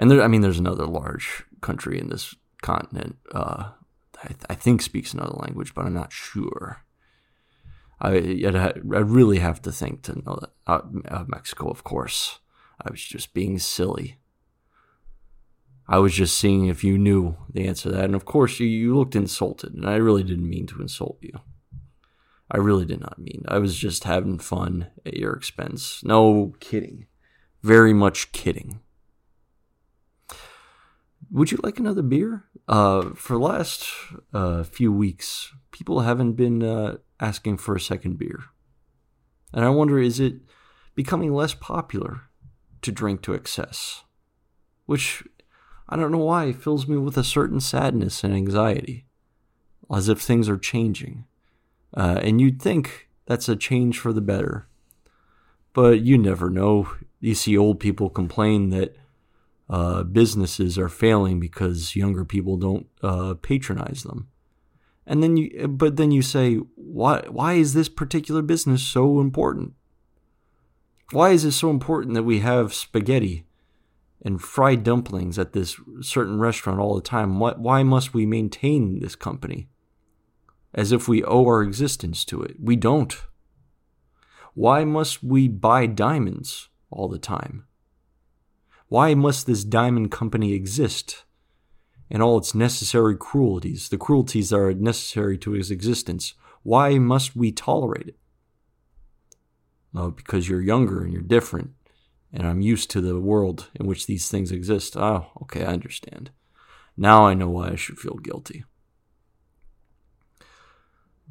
And 0.00 0.10
there, 0.10 0.22
I 0.22 0.28
mean, 0.28 0.40
there's 0.40 0.58
another 0.58 0.86
large 0.86 1.44
country 1.60 2.00
in 2.00 2.08
this 2.08 2.34
continent. 2.62 3.18
Uh, 3.32 3.72
I, 4.24 4.34
I, 4.48 4.54
think 4.54 4.80
speaks 4.80 5.12
another 5.12 5.36
language, 5.36 5.74
but 5.74 5.84
I'm 5.84 5.92
not 5.92 6.10
sure. 6.10 6.86
I 8.00 8.14
I 8.14 8.98
really 8.98 9.40
have 9.40 9.60
to 9.62 9.70
think 9.70 10.00
to 10.04 10.14
know 10.14 10.38
that 10.40 10.50
uh, 10.66 10.80
uh, 11.06 11.24
Mexico, 11.28 11.68
of 11.68 11.84
course. 11.84 12.38
I 12.82 12.90
was 12.90 13.02
just 13.02 13.34
being 13.34 13.58
silly. 13.58 14.16
I 15.86 15.98
was 15.98 16.14
just 16.14 16.38
seeing 16.38 16.66
if 16.66 16.82
you 16.82 16.96
knew 16.96 17.36
the 17.52 17.66
answer 17.68 17.90
to 17.90 17.96
that, 17.96 18.06
and 18.06 18.14
of 18.14 18.24
course 18.24 18.58
you, 18.58 18.66
you 18.66 18.96
looked 18.96 19.14
insulted, 19.14 19.74
and 19.74 19.86
I 19.86 19.96
really 19.96 20.24
didn't 20.24 20.48
mean 20.48 20.66
to 20.68 20.80
insult 20.80 21.18
you. 21.20 21.40
I 22.50 22.56
really 22.56 22.86
did 22.86 23.00
not 23.00 23.18
mean. 23.18 23.44
I 23.48 23.58
was 23.58 23.76
just 23.76 24.04
having 24.04 24.38
fun 24.38 24.86
at 25.04 25.18
your 25.18 25.34
expense. 25.34 26.00
No 26.02 26.54
kidding. 26.58 27.06
Very 27.62 27.92
much 27.92 28.32
kidding 28.32 28.80
would 31.30 31.52
you 31.52 31.58
like 31.62 31.78
another 31.78 32.02
beer? 32.02 32.44
Uh, 32.68 33.10
for 33.14 33.34
the 33.34 33.44
last 33.44 33.86
uh, 34.32 34.62
few 34.62 34.92
weeks, 34.92 35.52
people 35.70 36.00
haven't 36.00 36.32
been 36.32 36.62
uh, 36.62 36.96
asking 37.20 37.58
for 37.58 37.74
a 37.74 37.80
second 37.80 38.18
beer. 38.18 38.40
And 39.52 39.64
I 39.64 39.70
wonder 39.70 39.98
is 39.98 40.20
it 40.20 40.34
becoming 40.94 41.32
less 41.32 41.54
popular 41.54 42.22
to 42.82 42.92
drink 42.92 43.22
to 43.22 43.34
excess? 43.34 44.04
Which 44.86 45.22
I 45.88 45.96
don't 45.96 46.12
know 46.12 46.18
why 46.18 46.52
fills 46.52 46.86
me 46.86 46.96
with 46.96 47.16
a 47.16 47.24
certain 47.24 47.60
sadness 47.60 48.22
and 48.24 48.34
anxiety, 48.34 49.06
as 49.92 50.08
if 50.08 50.20
things 50.20 50.48
are 50.48 50.58
changing. 50.58 51.26
Uh, 51.96 52.20
and 52.22 52.40
you'd 52.40 52.62
think 52.62 53.08
that's 53.26 53.48
a 53.48 53.56
change 53.56 53.98
for 53.98 54.12
the 54.12 54.20
better. 54.20 54.66
But 55.72 56.00
you 56.00 56.18
never 56.18 56.50
know. 56.50 56.92
You 57.20 57.34
see 57.34 57.56
old 57.56 57.80
people 57.80 58.08
complain 58.10 58.70
that 58.70 58.96
uh, 59.70 60.02
businesses 60.02 60.76
are 60.76 60.88
failing 60.88 61.38
because 61.38 61.94
younger 61.94 62.24
people 62.24 62.56
don't 62.56 62.88
uh, 63.02 63.34
patronize 63.40 64.02
them. 64.02 64.28
And 65.06 65.22
then 65.22 65.36
you, 65.36 65.68
but 65.68 65.96
then 65.96 66.10
you 66.10 66.22
say, 66.22 66.56
why? 66.74 67.22
Why 67.28 67.54
is 67.54 67.72
this 67.72 67.88
particular 67.88 68.42
business 68.42 68.82
so 68.82 69.20
important? 69.20 69.74
Why 71.12 71.30
is 71.30 71.44
it 71.44 71.52
so 71.52 71.70
important 71.70 72.14
that 72.14 72.24
we 72.24 72.40
have 72.40 72.74
spaghetti 72.74 73.44
and 74.22 74.42
fried 74.42 74.82
dumplings 74.82 75.38
at 75.38 75.52
this 75.52 75.76
certain 76.00 76.38
restaurant 76.40 76.80
all 76.80 76.94
the 76.94 77.00
time? 77.00 77.38
Why, 77.38 77.52
why 77.52 77.82
must 77.82 78.12
we 78.12 78.26
maintain 78.26 78.98
this 79.00 79.16
company? 79.16 79.68
As 80.74 80.92
if 80.92 81.08
we 81.08 81.24
owe 81.24 81.44
our 81.46 81.62
existence 81.62 82.24
to 82.26 82.42
it. 82.42 82.56
We 82.60 82.76
don't. 82.76 83.16
Why 84.54 84.84
must 84.84 85.22
we 85.22 85.48
buy 85.48 85.86
diamonds 85.86 86.68
all 86.90 87.08
the 87.08 87.18
time? 87.18 87.66
Why 88.90 89.14
must 89.14 89.46
this 89.46 89.62
diamond 89.62 90.10
company 90.10 90.52
exist? 90.52 91.24
And 92.10 92.24
all 92.24 92.38
its 92.38 92.56
necessary 92.56 93.16
cruelties, 93.16 93.88
the 93.88 93.96
cruelties 93.96 94.50
that 94.50 94.56
are 94.56 94.74
necessary 94.74 95.38
to 95.38 95.54
its 95.54 95.70
existence, 95.70 96.34
why 96.64 96.98
must 96.98 97.36
we 97.36 97.52
tolerate 97.52 98.08
it? 98.08 98.16
Because 100.16 100.48
you're 100.48 100.60
younger 100.60 101.04
and 101.04 101.12
you're 101.12 101.22
different, 101.22 101.70
and 102.32 102.44
I'm 102.48 102.60
used 102.60 102.90
to 102.90 103.00
the 103.00 103.20
world 103.20 103.70
in 103.78 103.86
which 103.86 104.06
these 104.08 104.28
things 104.28 104.50
exist. 104.50 104.96
Oh, 104.96 105.30
okay, 105.42 105.64
I 105.64 105.72
understand. 105.72 106.32
Now 106.96 107.26
I 107.26 107.34
know 107.34 107.48
why 107.48 107.68
I 107.68 107.76
should 107.76 107.98
feel 107.98 108.16
guilty. 108.16 108.64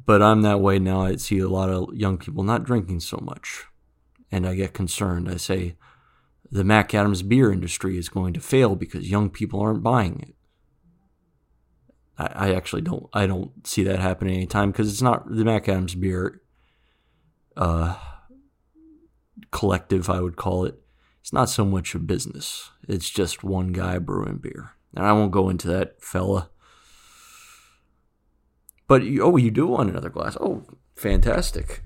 But 0.06 0.22
I'm 0.22 0.40
that 0.42 0.62
way 0.62 0.78
now. 0.78 1.02
I 1.02 1.16
see 1.16 1.40
a 1.40 1.48
lot 1.48 1.68
of 1.68 1.94
young 1.94 2.16
people 2.16 2.42
not 2.42 2.64
drinking 2.64 3.00
so 3.00 3.18
much, 3.22 3.66
and 4.32 4.46
I 4.46 4.54
get 4.54 4.72
concerned. 4.72 5.28
I 5.28 5.36
say, 5.36 5.76
the 6.50 6.64
Mac 6.64 6.94
Adams 6.94 7.22
beer 7.22 7.52
industry 7.52 7.96
is 7.96 8.08
going 8.08 8.32
to 8.34 8.40
fail 8.40 8.74
because 8.74 9.10
young 9.10 9.30
people 9.30 9.60
aren't 9.60 9.82
buying 9.82 10.20
it. 10.20 10.34
I, 12.18 12.48
I 12.48 12.54
actually 12.54 12.82
don't 12.82 13.06
I 13.12 13.26
don't 13.26 13.66
see 13.66 13.82
that 13.84 14.00
happening 14.00 14.36
anytime 14.36 14.70
because 14.70 14.90
it's 14.90 15.02
not 15.02 15.28
the 15.28 15.44
Mac 15.44 15.68
Adams 15.68 15.94
beer 15.94 16.42
uh, 17.56 17.96
collective, 19.50 20.08
I 20.08 20.20
would 20.20 20.36
call 20.36 20.64
it. 20.64 20.78
It's 21.20 21.32
not 21.32 21.50
so 21.50 21.64
much 21.64 21.94
a 21.94 21.98
business. 21.98 22.70
It's 22.88 23.10
just 23.10 23.44
one 23.44 23.72
guy 23.72 23.98
brewing 23.98 24.38
beer. 24.38 24.72
And 24.94 25.06
I 25.06 25.12
won't 25.12 25.32
go 25.32 25.48
into 25.48 25.68
that 25.68 26.02
fella. 26.02 26.50
But 28.88 29.04
you, 29.04 29.22
oh, 29.22 29.36
you 29.36 29.50
do 29.50 29.66
want 29.66 29.90
another 29.90 30.08
glass. 30.08 30.36
Oh, 30.40 30.64
fantastic. 30.96 31.84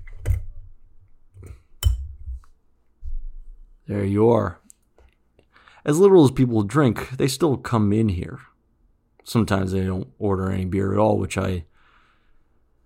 There 3.87 4.03
you 4.03 4.29
are. 4.29 4.59
As 5.85 5.99
little 5.99 6.23
as 6.23 6.31
people 6.31 6.63
drink, 6.63 7.11
they 7.17 7.27
still 7.27 7.57
come 7.57 7.93
in 7.93 8.09
here. 8.09 8.39
Sometimes 9.23 9.71
they 9.71 9.83
don't 9.83 10.07
order 10.17 10.51
any 10.51 10.65
beer 10.65 10.93
at 10.93 10.99
all, 10.99 11.17
which 11.17 11.37
I 11.37 11.65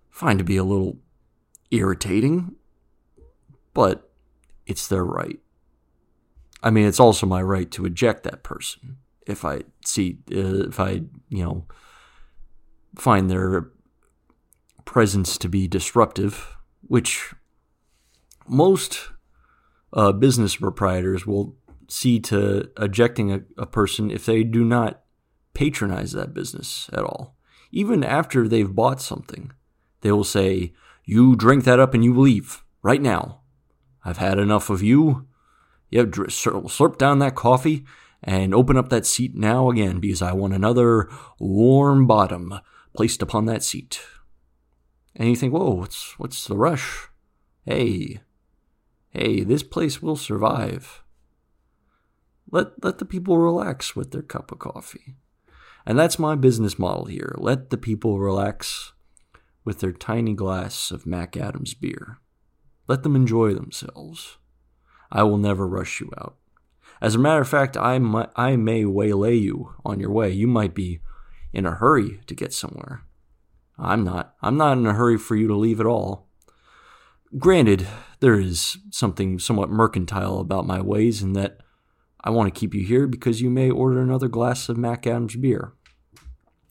find 0.09 0.39
to 0.39 0.45
be 0.45 0.57
a 0.57 0.63
little 0.63 0.97
irritating, 1.71 2.55
but 3.73 4.11
it's 4.65 4.87
their 4.87 5.05
right. 5.05 5.39
I 6.61 6.69
mean, 6.69 6.87
it's 6.87 6.99
also 6.99 7.25
my 7.25 7.41
right 7.41 7.69
to 7.71 7.85
eject 7.85 8.23
that 8.23 8.43
person 8.43 8.97
if 9.29 9.45
I 9.45 9.61
see, 9.85 10.17
uh, 10.31 10.67
if 10.67 10.79
I, 10.79 11.03
you 11.29 11.43
know, 11.43 11.65
find 12.95 13.29
their 13.29 13.69
presence 14.85 15.37
to 15.37 15.47
be 15.47 15.67
disruptive, 15.67 16.57
which 16.81 17.33
most 18.47 19.11
uh, 19.93 20.11
business 20.11 20.55
proprietors 20.55 21.25
will 21.25 21.55
see 21.87 22.19
to 22.19 22.69
ejecting 22.79 23.31
a, 23.31 23.41
a 23.57 23.65
person 23.65 24.11
if 24.11 24.25
they 24.25 24.43
do 24.43 24.63
not 24.63 25.01
patronize 25.53 26.11
that 26.11 26.33
business 26.33 26.89
at 26.93 27.03
all. 27.03 27.35
Even 27.71 28.03
after 28.03 28.47
they've 28.47 28.73
bought 28.73 29.01
something, 29.01 29.51
they 30.01 30.11
will 30.11 30.23
say, 30.23 30.73
You 31.05 31.35
drink 31.35 31.63
that 31.65 31.79
up 31.79 31.93
and 31.93 32.03
you 32.03 32.17
leave 32.17 32.63
right 32.81 33.01
now. 33.01 33.41
I've 34.03 34.17
had 34.17 34.39
enough 34.39 34.69
of 34.69 34.81
you. 34.81 35.27
You 35.89 35.99
have 35.99 36.09
slurp 36.09 36.97
down 36.97 37.19
that 37.19 37.35
coffee 37.35 37.83
and 38.23 38.53
open 38.53 38.77
up 38.77 38.89
that 38.89 39.05
seat 39.05 39.35
now 39.35 39.69
again 39.69 39.99
because 39.99 40.21
I 40.21 40.33
want 40.33 40.53
another 40.53 41.09
warm 41.39 42.05
bottom 42.05 42.59
placed 42.95 43.21
upon 43.21 43.45
that 43.45 43.63
seat. 43.63 44.01
And 45.15 45.29
you 45.29 45.35
think, 45.35 45.53
whoa, 45.53 45.71
what's 45.71 46.17
what's 46.19 46.45
the 46.45 46.55
rush? 46.55 47.07
Hey, 47.65 48.21
hey, 49.11 49.43
this 49.43 49.63
place 49.63 50.01
will 50.01 50.15
survive. 50.15 51.03
Let 52.51 52.83
let 52.83 52.97
the 52.97 53.05
people 53.05 53.37
relax 53.37 53.95
with 53.95 54.11
their 54.11 54.21
cup 54.21 54.51
of 54.51 54.59
coffee. 54.59 55.15
And 55.85 55.97
that's 55.97 56.19
my 56.19 56.35
business 56.35 56.77
model 56.77 57.05
here. 57.05 57.35
Let 57.37 57.69
the 57.69 57.77
people 57.77 58.19
relax 58.19 58.93
with 59.63 59.79
their 59.79 59.91
tiny 59.91 60.33
glass 60.33 60.91
of 60.91 61.05
Mac 61.05 61.37
Adams 61.37 61.73
beer. 61.73 62.19
Let 62.87 63.03
them 63.03 63.15
enjoy 63.15 63.53
themselves. 63.53 64.37
I 65.11 65.23
will 65.23 65.37
never 65.37 65.67
rush 65.67 65.99
you 65.99 66.11
out. 66.17 66.37
As 67.01 67.15
a 67.15 67.19
matter 67.19 67.41
of 67.41 67.47
fact, 67.47 67.77
I, 67.77 67.97
might, 67.99 68.29
I 68.35 68.55
may 68.55 68.83
waylay 68.85 69.35
you 69.35 69.73
on 69.85 69.99
your 69.99 70.11
way. 70.11 70.31
You 70.31 70.47
might 70.47 70.73
be 70.73 70.99
in 71.53 71.65
a 71.65 71.75
hurry 71.75 72.19
to 72.27 72.35
get 72.35 72.53
somewhere. 72.53 73.03
I'm 73.77 74.03
not. 74.03 74.35
I'm 74.41 74.57
not 74.57 74.77
in 74.77 74.85
a 74.85 74.93
hurry 74.93 75.17
for 75.17 75.35
you 75.35 75.47
to 75.47 75.55
leave 75.55 75.79
at 75.79 75.85
all. 75.85 76.28
Granted, 77.37 77.87
there 78.21 78.39
is 78.39 78.77
something 78.89 79.37
somewhat 79.37 79.69
mercantile 79.69 80.39
about 80.39 80.65
my 80.65 80.81
ways 80.81 81.21
in 81.21 81.33
that 81.33 81.59
I 82.21 82.31
want 82.31 82.53
to 82.53 82.59
keep 82.59 82.73
you 82.73 82.83
here 82.83 83.07
because 83.07 83.41
you 83.41 83.49
may 83.49 83.69
order 83.69 84.01
another 84.01 84.27
glass 84.27 84.67
of 84.67 84.77
Mac 84.77 85.05
Adams 85.05 85.35
beer. 85.35 85.73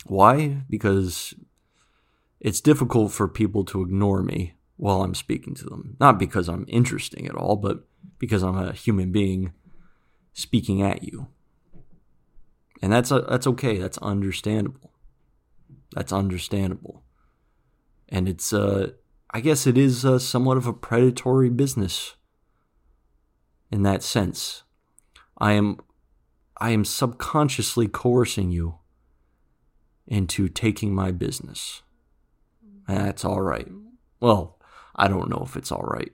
Why? 0.06 0.62
Because 0.68 1.34
it's 2.40 2.60
difficult 2.60 3.12
for 3.12 3.28
people 3.28 3.64
to 3.66 3.82
ignore 3.82 4.22
me 4.22 4.54
while 4.76 5.02
I'm 5.02 5.14
speaking 5.14 5.54
to 5.56 5.64
them. 5.64 5.96
Not 6.00 6.18
because 6.18 6.48
I'm 6.48 6.64
interesting 6.68 7.26
at 7.26 7.34
all, 7.34 7.56
but 7.56 7.86
because 8.18 8.42
I'm 8.42 8.56
a 8.58 8.72
human 8.72 9.12
being 9.12 9.52
speaking 10.32 10.82
at 10.82 11.02
you. 11.04 11.28
And 12.82 12.92
that's 12.92 13.10
a, 13.10 13.20
that's 13.20 13.46
okay. 13.46 13.78
That's 13.78 13.98
understandable. 13.98 14.92
That's 15.94 16.12
understandable. 16.12 17.02
And 18.08 18.28
it's 18.28 18.52
uh 18.52 18.92
I 19.30 19.40
guess 19.40 19.66
it 19.66 19.76
is 19.76 20.04
uh, 20.04 20.18
somewhat 20.18 20.56
of 20.56 20.66
a 20.66 20.73
predatory 20.73 21.50
business 21.50 22.14
in 23.70 23.82
that 23.82 24.02
sense. 24.02 24.62
I 25.38 25.52
am 25.52 25.78
I 26.61 26.70
am 26.70 26.85
subconsciously 26.85 27.87
coercing 27.87 28.50
you 28.50 28.78
into 30.06 30.49
taking 30.49 30.94
my 30.94 31.12
business. 31.12 31.82
That's 32.88 33.25
all 33.25 33.42
right. 33.42 33.68
Well, 34.18 34.58
I 34.97 35.06
don't 35.06 35.28
know 35.28 35.42
if 35.44 35.56
it's 35.56 35.70
all 35.70 35.82
right. 35.85 36.11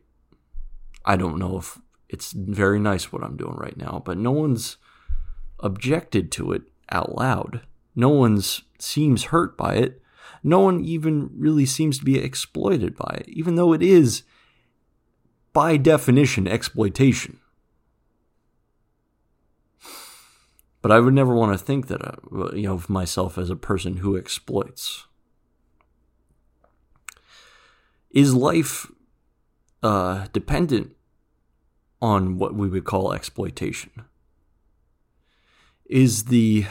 I 1.04 1.16
don't 1.16 1.38
know 1.38 1.58
if 1.58 1.78
it's 2.08 2.32
very 2.32 2.78
nice 2.78 3.12
what 3.12 3.22
I'm 3.22 3.36
doing 3.36 3.54
right 3.56 3.76
now, 3.76 4.02
but 4.04 4.18
no 4.18 4.32
one's 4.32 4.76
objected 5.60 6.30
to 6.32 6.52
it 6.52 6.62
out 6.90 7.14
loud. 7.14 7.62
No 7.94 8.08
one's 8.10 8.62
seems 8.78 9.24
hurt 9.24 9.56
by 9.56 9.76
it. 9.76 10.02
No 10.46 10.60
one 10.60 10.84
even 10.84 11.30
really 11.34 11.64
seems 11.64 11.98
to 11.98 12.04
be 12.04 12.18
exploited 12.18 12.94
by 12.94 13.22
it, 13.22 13.28
even 13.30 13.54
though 13.54 13.72
it 13.72 13.82
is, 13.82 14.24
by 15.54 15.78
definition, 15.78 16.46
exploitation. 16.46 17.40
But 20.82 20.92
I 20.92 21.00
would 21.00 21.14
never 21.14 21.34
want 21.34 21.52
to 21.52 21.64
think 21.64 21.86
that, 21.86 22.02
uh, 22.04 22.52
you 22.52 22.64
know, 22.64 22.74
of 22.74 22.90
myself 22.90 23.38
as 23.38 23.48
a 23.48 23.56
person 23.56 23.96
who 23.96 24.18
exploits. 24.18 25.06
Is 28.10 28.34
life 28.34 28.86
uh, 29.82 30.26
dependent 30.34 30.94
on 32.02 32.36
what 32.36 32.54
we 32.54 32.68
would 32.68 32.84
call 32.84 33.14
exploitation? 33.14 33.92
Is 35.86 36.24
the. 36.24 36.66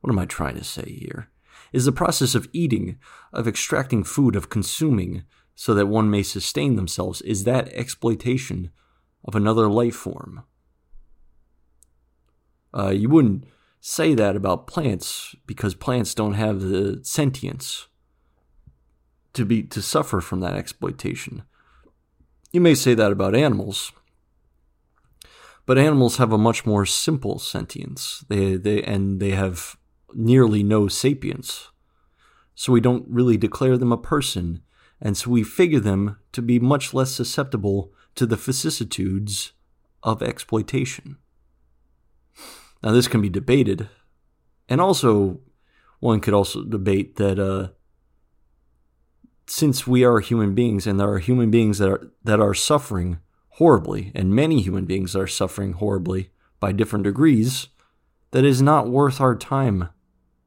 What 0.00 0.12
am 0.12 0.18
I 0.20 0.26
trying 0.26 0.56
to 0.56 0.64
say 0.64 0.96
here? 1.00 1.28
Is 1.76 1.84
the 1.84 1.92
process 1.92 2.34
of 2.34 2.48
eating, 2.54 2.96
of 3.34 3.46
extracting 3.46 4.02
food, 4.02 4.34
of 4.34 4.48
consuming, 4.48 5.24
so 5.54 5.74
that 5.74 5.88
one 5.88 6.08
may 6.08 6.22
sustain 6.22 6.74
themselves, 6.74 7.20
is 7.20 7.44
that 7.44 7.68
exploitation 7.68 8.70
of 9.26 9.34
another 9.34 9.68
life 9.68 9.94
form? 9.94 10.44
Uh, 12.72 12.88
you 12.88 13.10
wouldn't 13.10 13.44
say 13.78 14.14
that 14.14 14.36
about 14.36 14.66
plants 14.66 15.36
because 15.46 15.74
plants 15.74 16.14
don't 16.14 16.32
have 16.32 16.62
the 16.62 17.00
sentience 17.02 17.88
to 19.34 19.44
be 19.44 19.62
to 19.64 19.82
suffer 19.82 20.22
from 20.22 20.40
that 20.40 20.54
exploitation. 20.54 21.42
You 22.52 22.62
may 22.62 22.74
say 22.74 22.94
that 22.94 23.12
about 23.12 23.34
animals, 23.34 23.92
but 25.66 25.76
animals 25.76 26.16
have 26.16 26.32
a 26.32 26.38
much 26.38 26.64
more 26.64 26.86
simple 26.86 27.38
sentience. 27.38 28.24
They 28.30 28.56
they 28.56 28.82
and 28.82 29.20
they 29.20 29.32
have 29.32 29.76
nearly 30.14 30.62
no 30.62 30.88
sapience. 30.88 31.68
So 32.54 32.72
we 32.72 32.80
don't 32.80 33.06
really 33.08 33.36
declare 33.36 33.76
them 33.76 33.92
a 33.92 33.98
person, 33.98 34.62
and 35.00 35.16
so 35.16 35.30
we 35.30 35.42
figure 35.42 35.80
them 35.80 36.18
to 36.32 36.40
be 36.40 36.58
much 36.58 36.94
less 36.94 37.12
susceptible 37.12 37.92
to 38.14 38.26
the 38.26 38.36
vicissitudes 38.36 39.52
of 40.02 40.22
exploitation. 40.22 41.18
Now, 42.82 42.92
this 42.92 43.08
can 43.08 43.20
be 43.20 43.28
debated, 43.28 43.88
and 44.68 44.80
also 44.80 45.40
one 46.00 46.20
could 46.20 46.34
also 46.34 46.62
debate 46.62 47.16
that 47.16 47.38
uh, 47.38 47.68
since 49.46 49.86
we 49.86 50.04
are 50.04 50.20
human 50.20 50.54
beings 50.54 50.86
and 50.86 50.98
there 50.98 51.10
are 51.10 51.18
human 51.18 51.50
beings 51.50 51.78
that 51.78 51.88
are 51.88 52.10
that 52.24 52.40
are 52.40 52.54
suffering 52.54 53.18
horribly, 53.50 54.12
and 54.14 54.34
many 54.34 54.60
human 54.60 54.84
beings 54.84 55.16
are 55.16 55.26
suffering 55.26 55.74
horribly 55.74 56.30
by 56.60 56.72
different 56.72 57.04
degrees, 57.04 57.68
that 58.30 58.44
is 58.44 58.60
not 58.60 58.88
worth 58.88 59.20
our 59.20 59.34
time 59.34 59.88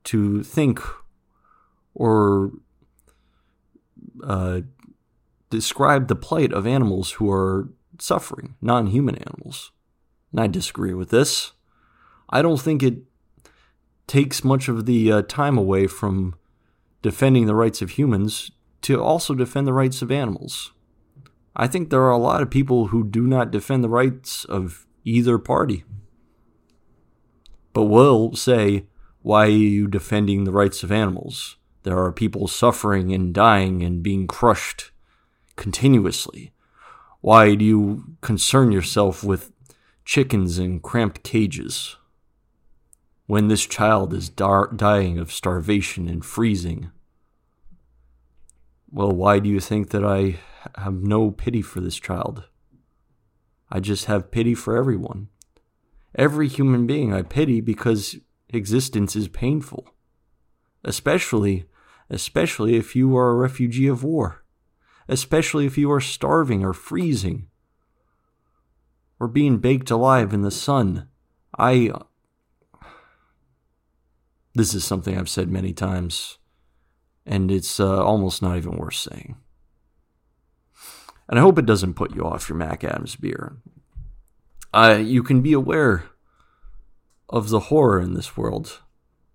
to 0.06 0.44
think 0.44 0.82
or 1.94 2.52
uh, 4.24 4.62
describe 5.50 6.08
the 6.08 6.16
plight 6.16 6.54
of 6.54 6.66
animals 6.66 7.14
who 7.14 7.32
are 7.32 7.70
suffering, 8.00 8.56
non 8.62 8.88
human 8.88 9.16
animals. 9.16 9.72
And 10.32 10.40
I 10.40 10.48
disagree 10.48 10.94
with 10.94 11.10
this. 11.10 11.54
I 12.30 12.42
don't 12.42 12.62
think 12.62 12.84
it 12.84 13.00
takes 14.08 14.44
much 14.44 14.68
of 14.68 14.86
the 14.86 15.12
uh, 15.12 15.22
time 15.24 15.58
away 15.58 15.88
from 15.88 16.36
defending 17.02 17.46
the 17.46 17.56
rights 17.56 17.82
of 17.82 17.92
humans 17.92 18.52
to 18.82 19.02
also 19.02 19.34
defend 19.34 19.68
the 19.68 19.74
rights 19.74 20.02
of 20.02 20.12
animals. 20.12 20.72
I 21.56 21.68
think 21.68 21.90
there 21.90 22.02
are 22.04 22.12
a 22.12 22.18
lot 22.18 22.42
of 22.42 22.50
people 22.50 22.88
who 22.88 23.04
do 23.04 23.28
not 23.28 23.52
defend 23.52 23.84
the 23.84 23.90
rights 23.90 24.46
of 24.46 24.86
either 25.04 25.38
party, 25.38 25.84
but 27.74 27.84
will 27.84 28.36
say, 28.36 28.86
Why 29.30 29.46
are 29.46 29.50
you 29.50 29.88
defending 29.88 30.44
the 30.44 30.52
rights 30.52 30.82
of 30.82 30.92
animals? 30.92 31.58
There 31.84 32.00
are 32.00 32.12
people 32.12 32.48
suffering 32.48 33.14
and 33.14 33.32
dying 33.32 33.84
and 33.84 34.02
being 34.02 34.26
crushed 34.26 34.90
continuously. 35.56 36.52
Why 37.22 37.54
do 37.54 37.64
you 37.64 38.16
concern 38.22 38.72
yourself 38.72 39.24
with 39.24 39.52
chickens 40.04 40.58
in 40.58 40.80
cramped 40.80 41.22
cages? 41.22 41.96
when 43.28 43.50
this 43.50 43.68
child 43.68 44.16
is 44.16 44.28
dar- 44.30 44.74
dying 44.76 45.20
of 45.20 45.32
starvation 45.32 46.10
and 46.10 46.26
freezing. 46.26 46.90
Well, 48.90 49.12
why 49.12 49.38
do 49.38 49.48
you 49.48 49.60
think 49.60 49.92
that 49.92 50.04
I 50.04 50.40
have 50.76 50.96
no 50.96 51.30
pity 51.30 51.62
for 51.62 51.82
this 51.82 51.98
child? 51.98 52.46
I 53.70 53.80
just 53.82 54.06
have 54.06 54.32
pity 54.32 54.56
for 54.56 54.76
everyone. 54.76 55.28
Every 56.16 56.48
human 56.48 56.88
being 56.88 57.14
I 57.14 57.22
pity 57.22 57.62
because 57.62 58.16
existence 58.52 59.16
is 59.16 59.28
painful. 59.28 59.90
Especially, 60.84 61.66
especially 62.10 62.76
if 62.76 62.96
you 62.96 63.16
are 63.18 63.30
a 63.30 63.36
refugee 63.36 63.88
of 63.88 64.04
war. 64.04 64.44
Especially 65.08 65.66
if 65.66 65.78
you 65.78 65.92
are 65.92 66.02
starving 66.02 66.64
or 66.64 66.74
freezing 66.74 67.48
or 69.20 69.28
being 69.28 69.58
baked 69.58 69.92
alive 69.92 70.34
in 70.34 70.42
the 70.42 70.52
sun. 70.52 71.08
I 71.58 71.92
this 74.56 74.74
is 74.74 74.84
something 74.84 75.18
I've 75.18 75.30
said 75.30 75.50
many 75.50 75.74
times, 75.74 76.38
and 77.26 77.52
it's 77.52 77.80
uh, 77.80 78.04
almost 78.04 78.42
not 78.42 78.58
even 78.58 78.78
worth 78.78 78.96
saying. 78.96 79.38
And 81.28 81.38
I 81.38 81.42
hope 81.42 81.60
it 81.60 81.66
doesn't 81.66 81.94
put 81.94 82.16
you 82.16 82.26
off 82.26 82.50
your 82.50 82.58
Mac 82.58 82.84
Adams 82.84 83.16
beer. 83.16 83.58
Uh, 84.74 85.00
you 85.02 85.22
can 85.22 85.42
be 85.42 85.54
aware 85.54 86.06
of 87.30 87.50
the 87.50 87.60
horror 87.60 88.02
in 88.02 88.14
this 88.14 88.36
world, 88.36 88.82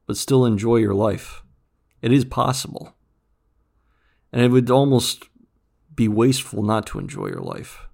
but 0.06 0.16
still 0.16 0.44
enjoy 0.44 0.76
your 0.76 0.94
life. 0.94 1.42
It 2.02 2.12
is 2.12 2.24
possible. 2.24 2.94
And 4.32 4.42
it 4.42 4.48
would 4.48 4.70
almost 4.70 5.24
be 5.94 6.08
wasteful 6.08 6.62
not 6.62 6.86
to 6.88 6.98
enjoy 6.98 7.28
your 7.28 7.40
life. 7.40 7.86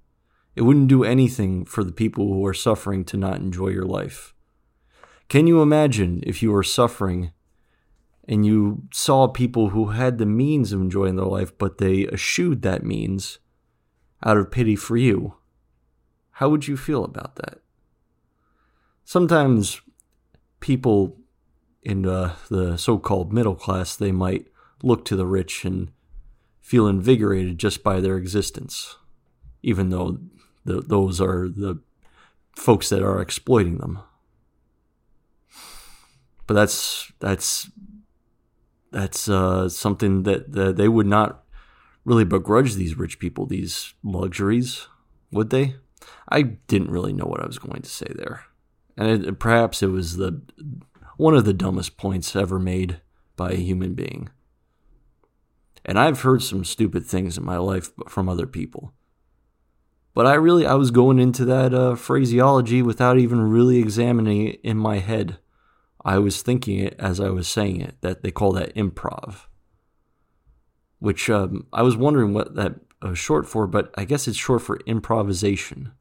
It 0.57 0.63
wouldn't 0.63 0.89
do 0.89 1.05
anything 1.05 1.65
for 1.65 1.85
the 1.85 1.93
people 1.93 2.29
who 2.29 2.45
are 2.47 2.55
suffering 2.55 3.05
to 3.07 3.17
not 3.17 3.37
enjoy 3.37 3.69
your 3.69 3.85
life. 3.85 4.35
Can 5.29 5.47
you 5.47 5.63
imagine 5.63 6.23
if 6.27 6.43
you 6.43 6.51
were 6.51 6.65
suffering 6.65 7.33
and 8.27 8.45
you 8.45 8.83
saw 8.93 9.29
people 9.29 9.69
who 9.69 9.91
had 9.91 10.19
the 10.19 10.27
means 10.27 10.73
of 10.73 10.81
enjoying 10.81 11.17
their 11.17 11.27
life, 11.27 11.57
but 11.57 11.79
they 11.79 12.07
eschewed 12.09 12.63
that 12.63 12.83
means 12.83 13.39
out 14.25 14.37
of 14.37 14.51
pity 14.51 14.75
for 14.75 14.97
you? 14.97 15.35
How 16.33 16.49
would 16.49 16.67
you 16.67 16.77
feel 16.77 17.05
about 17.05 17.37
that? 17.37 17.59
Sometimes 19.05 19.81
people 20.61 21.17
in 21.83 22.07
uh, 22.07 22.37
the 22.49 22.77
so-called 22.77 23.33
middle 23.33 23.55
class 23.55 23.97
they 23.97 24.13
might 24.13 24.47
look 24.83 25.05
to 25.07 25.17
the 25.17 25.27
rich 25.27 25.65
and 25.65 25.91
feel 26.61 26.87
invigorated 26.87 27.59
just 27.59 27.83
by 27.83 28.01
their 28.01 28.17
existence, 28.17 28.97
even 29.63 29.91
though 29.91 30.19
the, 30.65 30.81
those 30.81 31.21
are 31.21 31.49
the 31.49 31.81
folks 32.57 32.89
that 32.91 33.03
are 33.03 33.21
exploiting 33.21 33.79
them. 33.79 33.99
but 36.51 36.55
that's 36.55 37.13
that's 37.21 37.71
that's 38.91 39.29
uh, 39.29 39.69
something 39.69 40.25
that, 40.25 40.51
that 40.51 40.77
they 40.77 40.89
would 40.89 41.07
not 41.07 41.45
really 42.05 42.25
begrudge 42.25 42.75
these 42.75 42.99
rich 42.99 43.21
people 43.21 43.47
these 43.47 43.95
luxuries, 44.03 44.89
would 45.31 45.51
they? 45.51 45.77
I 46.29 46.43
didn't 46.43 46.91
really 46.91 47.13
know 47.13 47.27
what 47.27 47.41
I 47.41 47.47
was 47.47 47.61
going 47.61 47.83
to 47.83 47.89
say 47.89 48.09
there, 48.17 48.47
and 48.97 49.25
it, 49.25 49.39
perhaps 49.39 49.83
it 49.83 49.89
was 49.89 50.17
the 50.17 50.43
one 51.17 51.35
of 51.35 51.45
the 51.45 51.53
dumbest 51.53 51.97
points 51.97 52.35
ever 52.35 52.59
made 52.59 53.01
by 53.37 53.51
a 53.51 53.57
human 53.57 53.95
being. 53.95 54.31
And 55.85 55.99
I've 55.99 56.23
heard 56.23 56.43
some 56.43 56.65
stupid 56.65 57.05
things 57.05 57.39
in 57.39 57.45
my 57.45 57.57
life 57.57 57.91
from 58.09 58.29
other 58.29 58.47
people. 58.47 58.93
But 60.15 60.27
I 60.27 60.35
really 60.35 60.67
I 60.67 60.75
was 60.75 60.91
going 60.91 61.19
into 61.19 61.45
that 61.47 61.73
uh, 61.73 61.95
phraseology 61.95 62.83
without 62.83 63.19
even 63.19 63.41
really 63.41 63.79
examining 63.79 64.49
it 64.49 64.61
in 64.63 64.77
my 64.77 64.99
head. 64.99 65.39
I 66.05 66.19
was 66.19 66.43
thinking 66.43 66.79
it 66.79 66.97
as 66.99 67.21
I 67.21 67.31
was 67.31 67.49
saying 67.49 67.81
it. 67.81 67.97
That 68.01 68.23
they 68.23 68.31
call 68.31 68.53
that 68.53 68.75
improv. 68.75 69.47
Which 70.99 71.31
um, 71.31 71.67
I 71.73 71.83
was 71.83 71.97
wondering 71.97 72.35
what 72.35 72.55
that 72.57 72.75
was 73.03 73.19
short 73.19 73.47
for, 73.47 73.67
but 73.67 73.95
I 73.97 74.05
guess 74.05 74.29
it's 74.29 74.37
short 74.37 74.63
for 74.63 74.81
improvisation. 74.87 75.93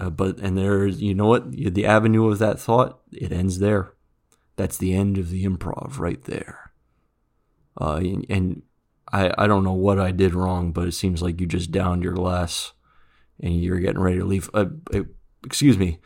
Uh, 0.00 0.10
but 0.10 0.38
and 0.38 0.56
there's 0.56 1.02
you 1.02 1.14
know 1.14 1.26
what? 1.26 1.52
The 1.52 1.84
avenue 1.84 2.30
of 2.30 2.38
that 2.38 2.58
thought 2.58 3.00
it 3.12 3.32
ends 3.32 3.58
there. 3.58 3.92
That's 4.56 4.78
the 4.78 4.94
end 4.94 5.18
of 5.18 5.30
the 5.30 5.44
improv 5.44 5.98
right 5.98 6.22
there. 6.24 6.72
Uh, 7.80 7.96
and, 7.96 8.26
and 8.28 8.62
I, 9.12 9.32
I 9.36 9.46
don't 9.46 9.64
know 9.64 9.72
what 9.72 9.98
I 9.98 10.10
did 10.10 10.34
wrong, 10.34 10.72
but 10.72 10.88
it 10.88 10.92
seems 10.92 11.22
like 11.22 11.40
you 11.40 11.46
just 11.46 11.70
downed 11.70 12.02
your 12.02 12.12
glass 12.12 12.72
and 13.40 13.60
you're 13.60 13.80
getting 13.80 14.00
ready 14.00 14.18
to 14.18 14.24
leave. 14.24 14.50
Uh, 14.52 14.66
uh, 14.94 15.02
excuse 15.44 15.78
me. 15.78 15.98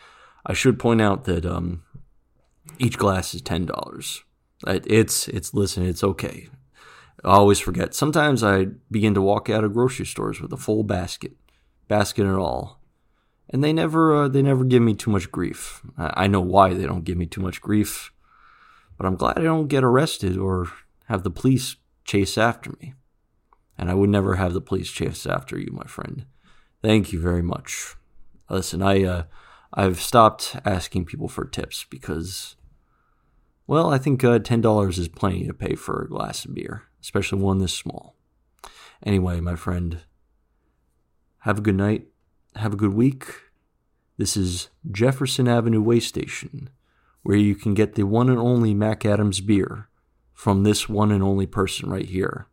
I 0.46 0.52
should 0.52 0.78
point 0.78 1.00
out 1.00 1.24
that 1.24 1.46
um, 1.46 1.82
each 2.78 2.98
glass 2.98 3.34
is 3.34 3.42
ten 3.42 3.66
dollars. 3.66 4.22
It's 4.66 5.28
it's 5.28 5.54
listen, 5.54 5.84
it's 5.84 6.04
okay. 6.04 6.48
I 7.24 7.32
always 7.36 7.60
forget. 7.60 7.94
Sometimes 7.94 8.42
I 8.42 8.66
begin 8.90 9.14
to 9.14 9.22
walk 9.22 9.48
out 9.48 9.64
of 9.64 9.72
grocery 9.72 10.04
stores 10.04 10.40
with 10.40 10.52
a 10.52 10.58
full 10.58 10.82
basket, 10.82 11.32
basket 11.88 12.26
and 12.26 12.36
all, 12.36 12.80
and 13.50 13.62
they 13.62 13.72
never 13.72 14.14
uh, 14.14 14.28
they 14.28 14.42
never 14.42 14.64
give 14.64 14.82
me 14.82 14.94
too 14.94 15.10
much 15.10 15.30
grief. 15.30 15.82
I, 15.96 16.24
I 16.24 16.26
know 16.26 16.40
why 16.40 16.74
they 16.74 16.86
don't 16.86 17.04
give 17.04 17.16
me 17.16 17.26
too 17.26 17.40
much 17.40 17.60
grief, 17.60 18.12
but 18.96 19.06
I'm 19.06 19.16
glad 19.16 19.38
I 19.38 19.42
don't 19.42 19.68
get 19.68 19.84
arrested 19.84 20.36
or 20.36 20.70
have 21.06 21.22
the 21.22 21.30
police 21.30 21.76
chase 22.04 22.38
after 22.38 22.72
me. 22.80 22.94
And 23.76 23.90
I 23.90 23.94
would 23.94 24.10
never 24.10 24.36
have 24.36 24.52
the 24.52 24.60
police 24.60 24.90
chase 24.90 25.26
after 25.26 25.58
you, 25.58 25.70
my 25.72 25.84
friend. 25.84 26.26
Thank 26.82 27.12
you 27.12 27.20
very 27.20 27.42
much. 27.42 27.96
Listen, 28.48 28.82
I 28.82 29.04
uh, 29.04 29.22
I've 29.72 30.00
stopped 30.00 30.56
asking 30.64 31.06
people 31.06 31.28
for 31.28 31.44
tips 31.44 31.84
because, 31.90 32.56
well, 33.66 33.92
I 33.92 33.98
think 33.98 34.22
uh, 34.22 34.38
ten 34.38 34.60
dollars 34.60 34.98
is 34.98 35.08
plenty 35.08 35.46
to 35.46 35.54
pay 35.54 35.74
for 35.74 36.02
a 36.02 36.08
glass 36.08 36.44
of 36.44 36.54
beer, 36.54 36.84
especially 37.00 37.40
one 37.40 37.58
this 37.58 37.74
small. 37.74 38.14
Anyway, 39.02 39.40
my 39.40 39.56
friend, 39.56 40.00
have 41.40 41.58
a 41.58 41.62
good 41.62 41.76
night. 41.76 42.06
Have 42.56 42.74
a 42.74 42.76
good 42.76 42.94
week. 42.94 43.26
This 44.16 44.36
is 44.36 44.68
Jefferson 44.88 45.48
Avenue 45.48 45.82
Way 45.82 45.98
Station, 45.98 46.70
where 47.24 47.36
you 47.36 47.56
can 47.56 47.74
get 47.74 47.96
the 47.96 48.04
one 48.04 48.28
and 48.28 48.38
only 48.38 48.74
Mac 48.74 49.04
Adams 49.04 49.40
beer 49.40 49.88
from 50.32 50.62
this 50.62 50.88
one 50.88 51.10
and 51.10 51.20
only 51.20 51.46
person 51.46 51.90
right 51.90 52.06
here. 52.06 52.46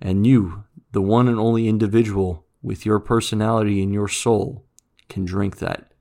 And 0.00 0.26
you, 0.26 0.64
the 0.90 1.00
one 1.00 1.28
and 1.28 1.38
only 1.38 1.68
individual 1.68 2.44
with 2.62 2.84
your 2.84 2.98
personality 2.98 3.80
and 3.80 3.94
your 3.94 4.08
soul, 4.08 4.64
can 5.08 5.24
drink 5.24 5.58
that 5.58 5.92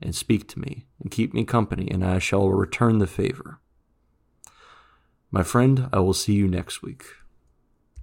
and 0.00 0.14
speak 0.14 0.46
to 0.50 0.60
me 0.60 0.86
and 1.02 1.10
keep 1.10 1.34
me 1.34 1.44
company, 1.44 1.90
and 1.90 2.04
I 2.04 2.20
shall 2.20 2.48
return 2.50 2.98
the 2.98 3.08
favor. 3.08 3.58
My 5.32 5.42
friend, 5.42 5.88
I 5.92 5.98
will 5.98 6.14
see 6.14 6.34
you 6.34 6.46
next 6.46 6.82
week. 6.82 7.04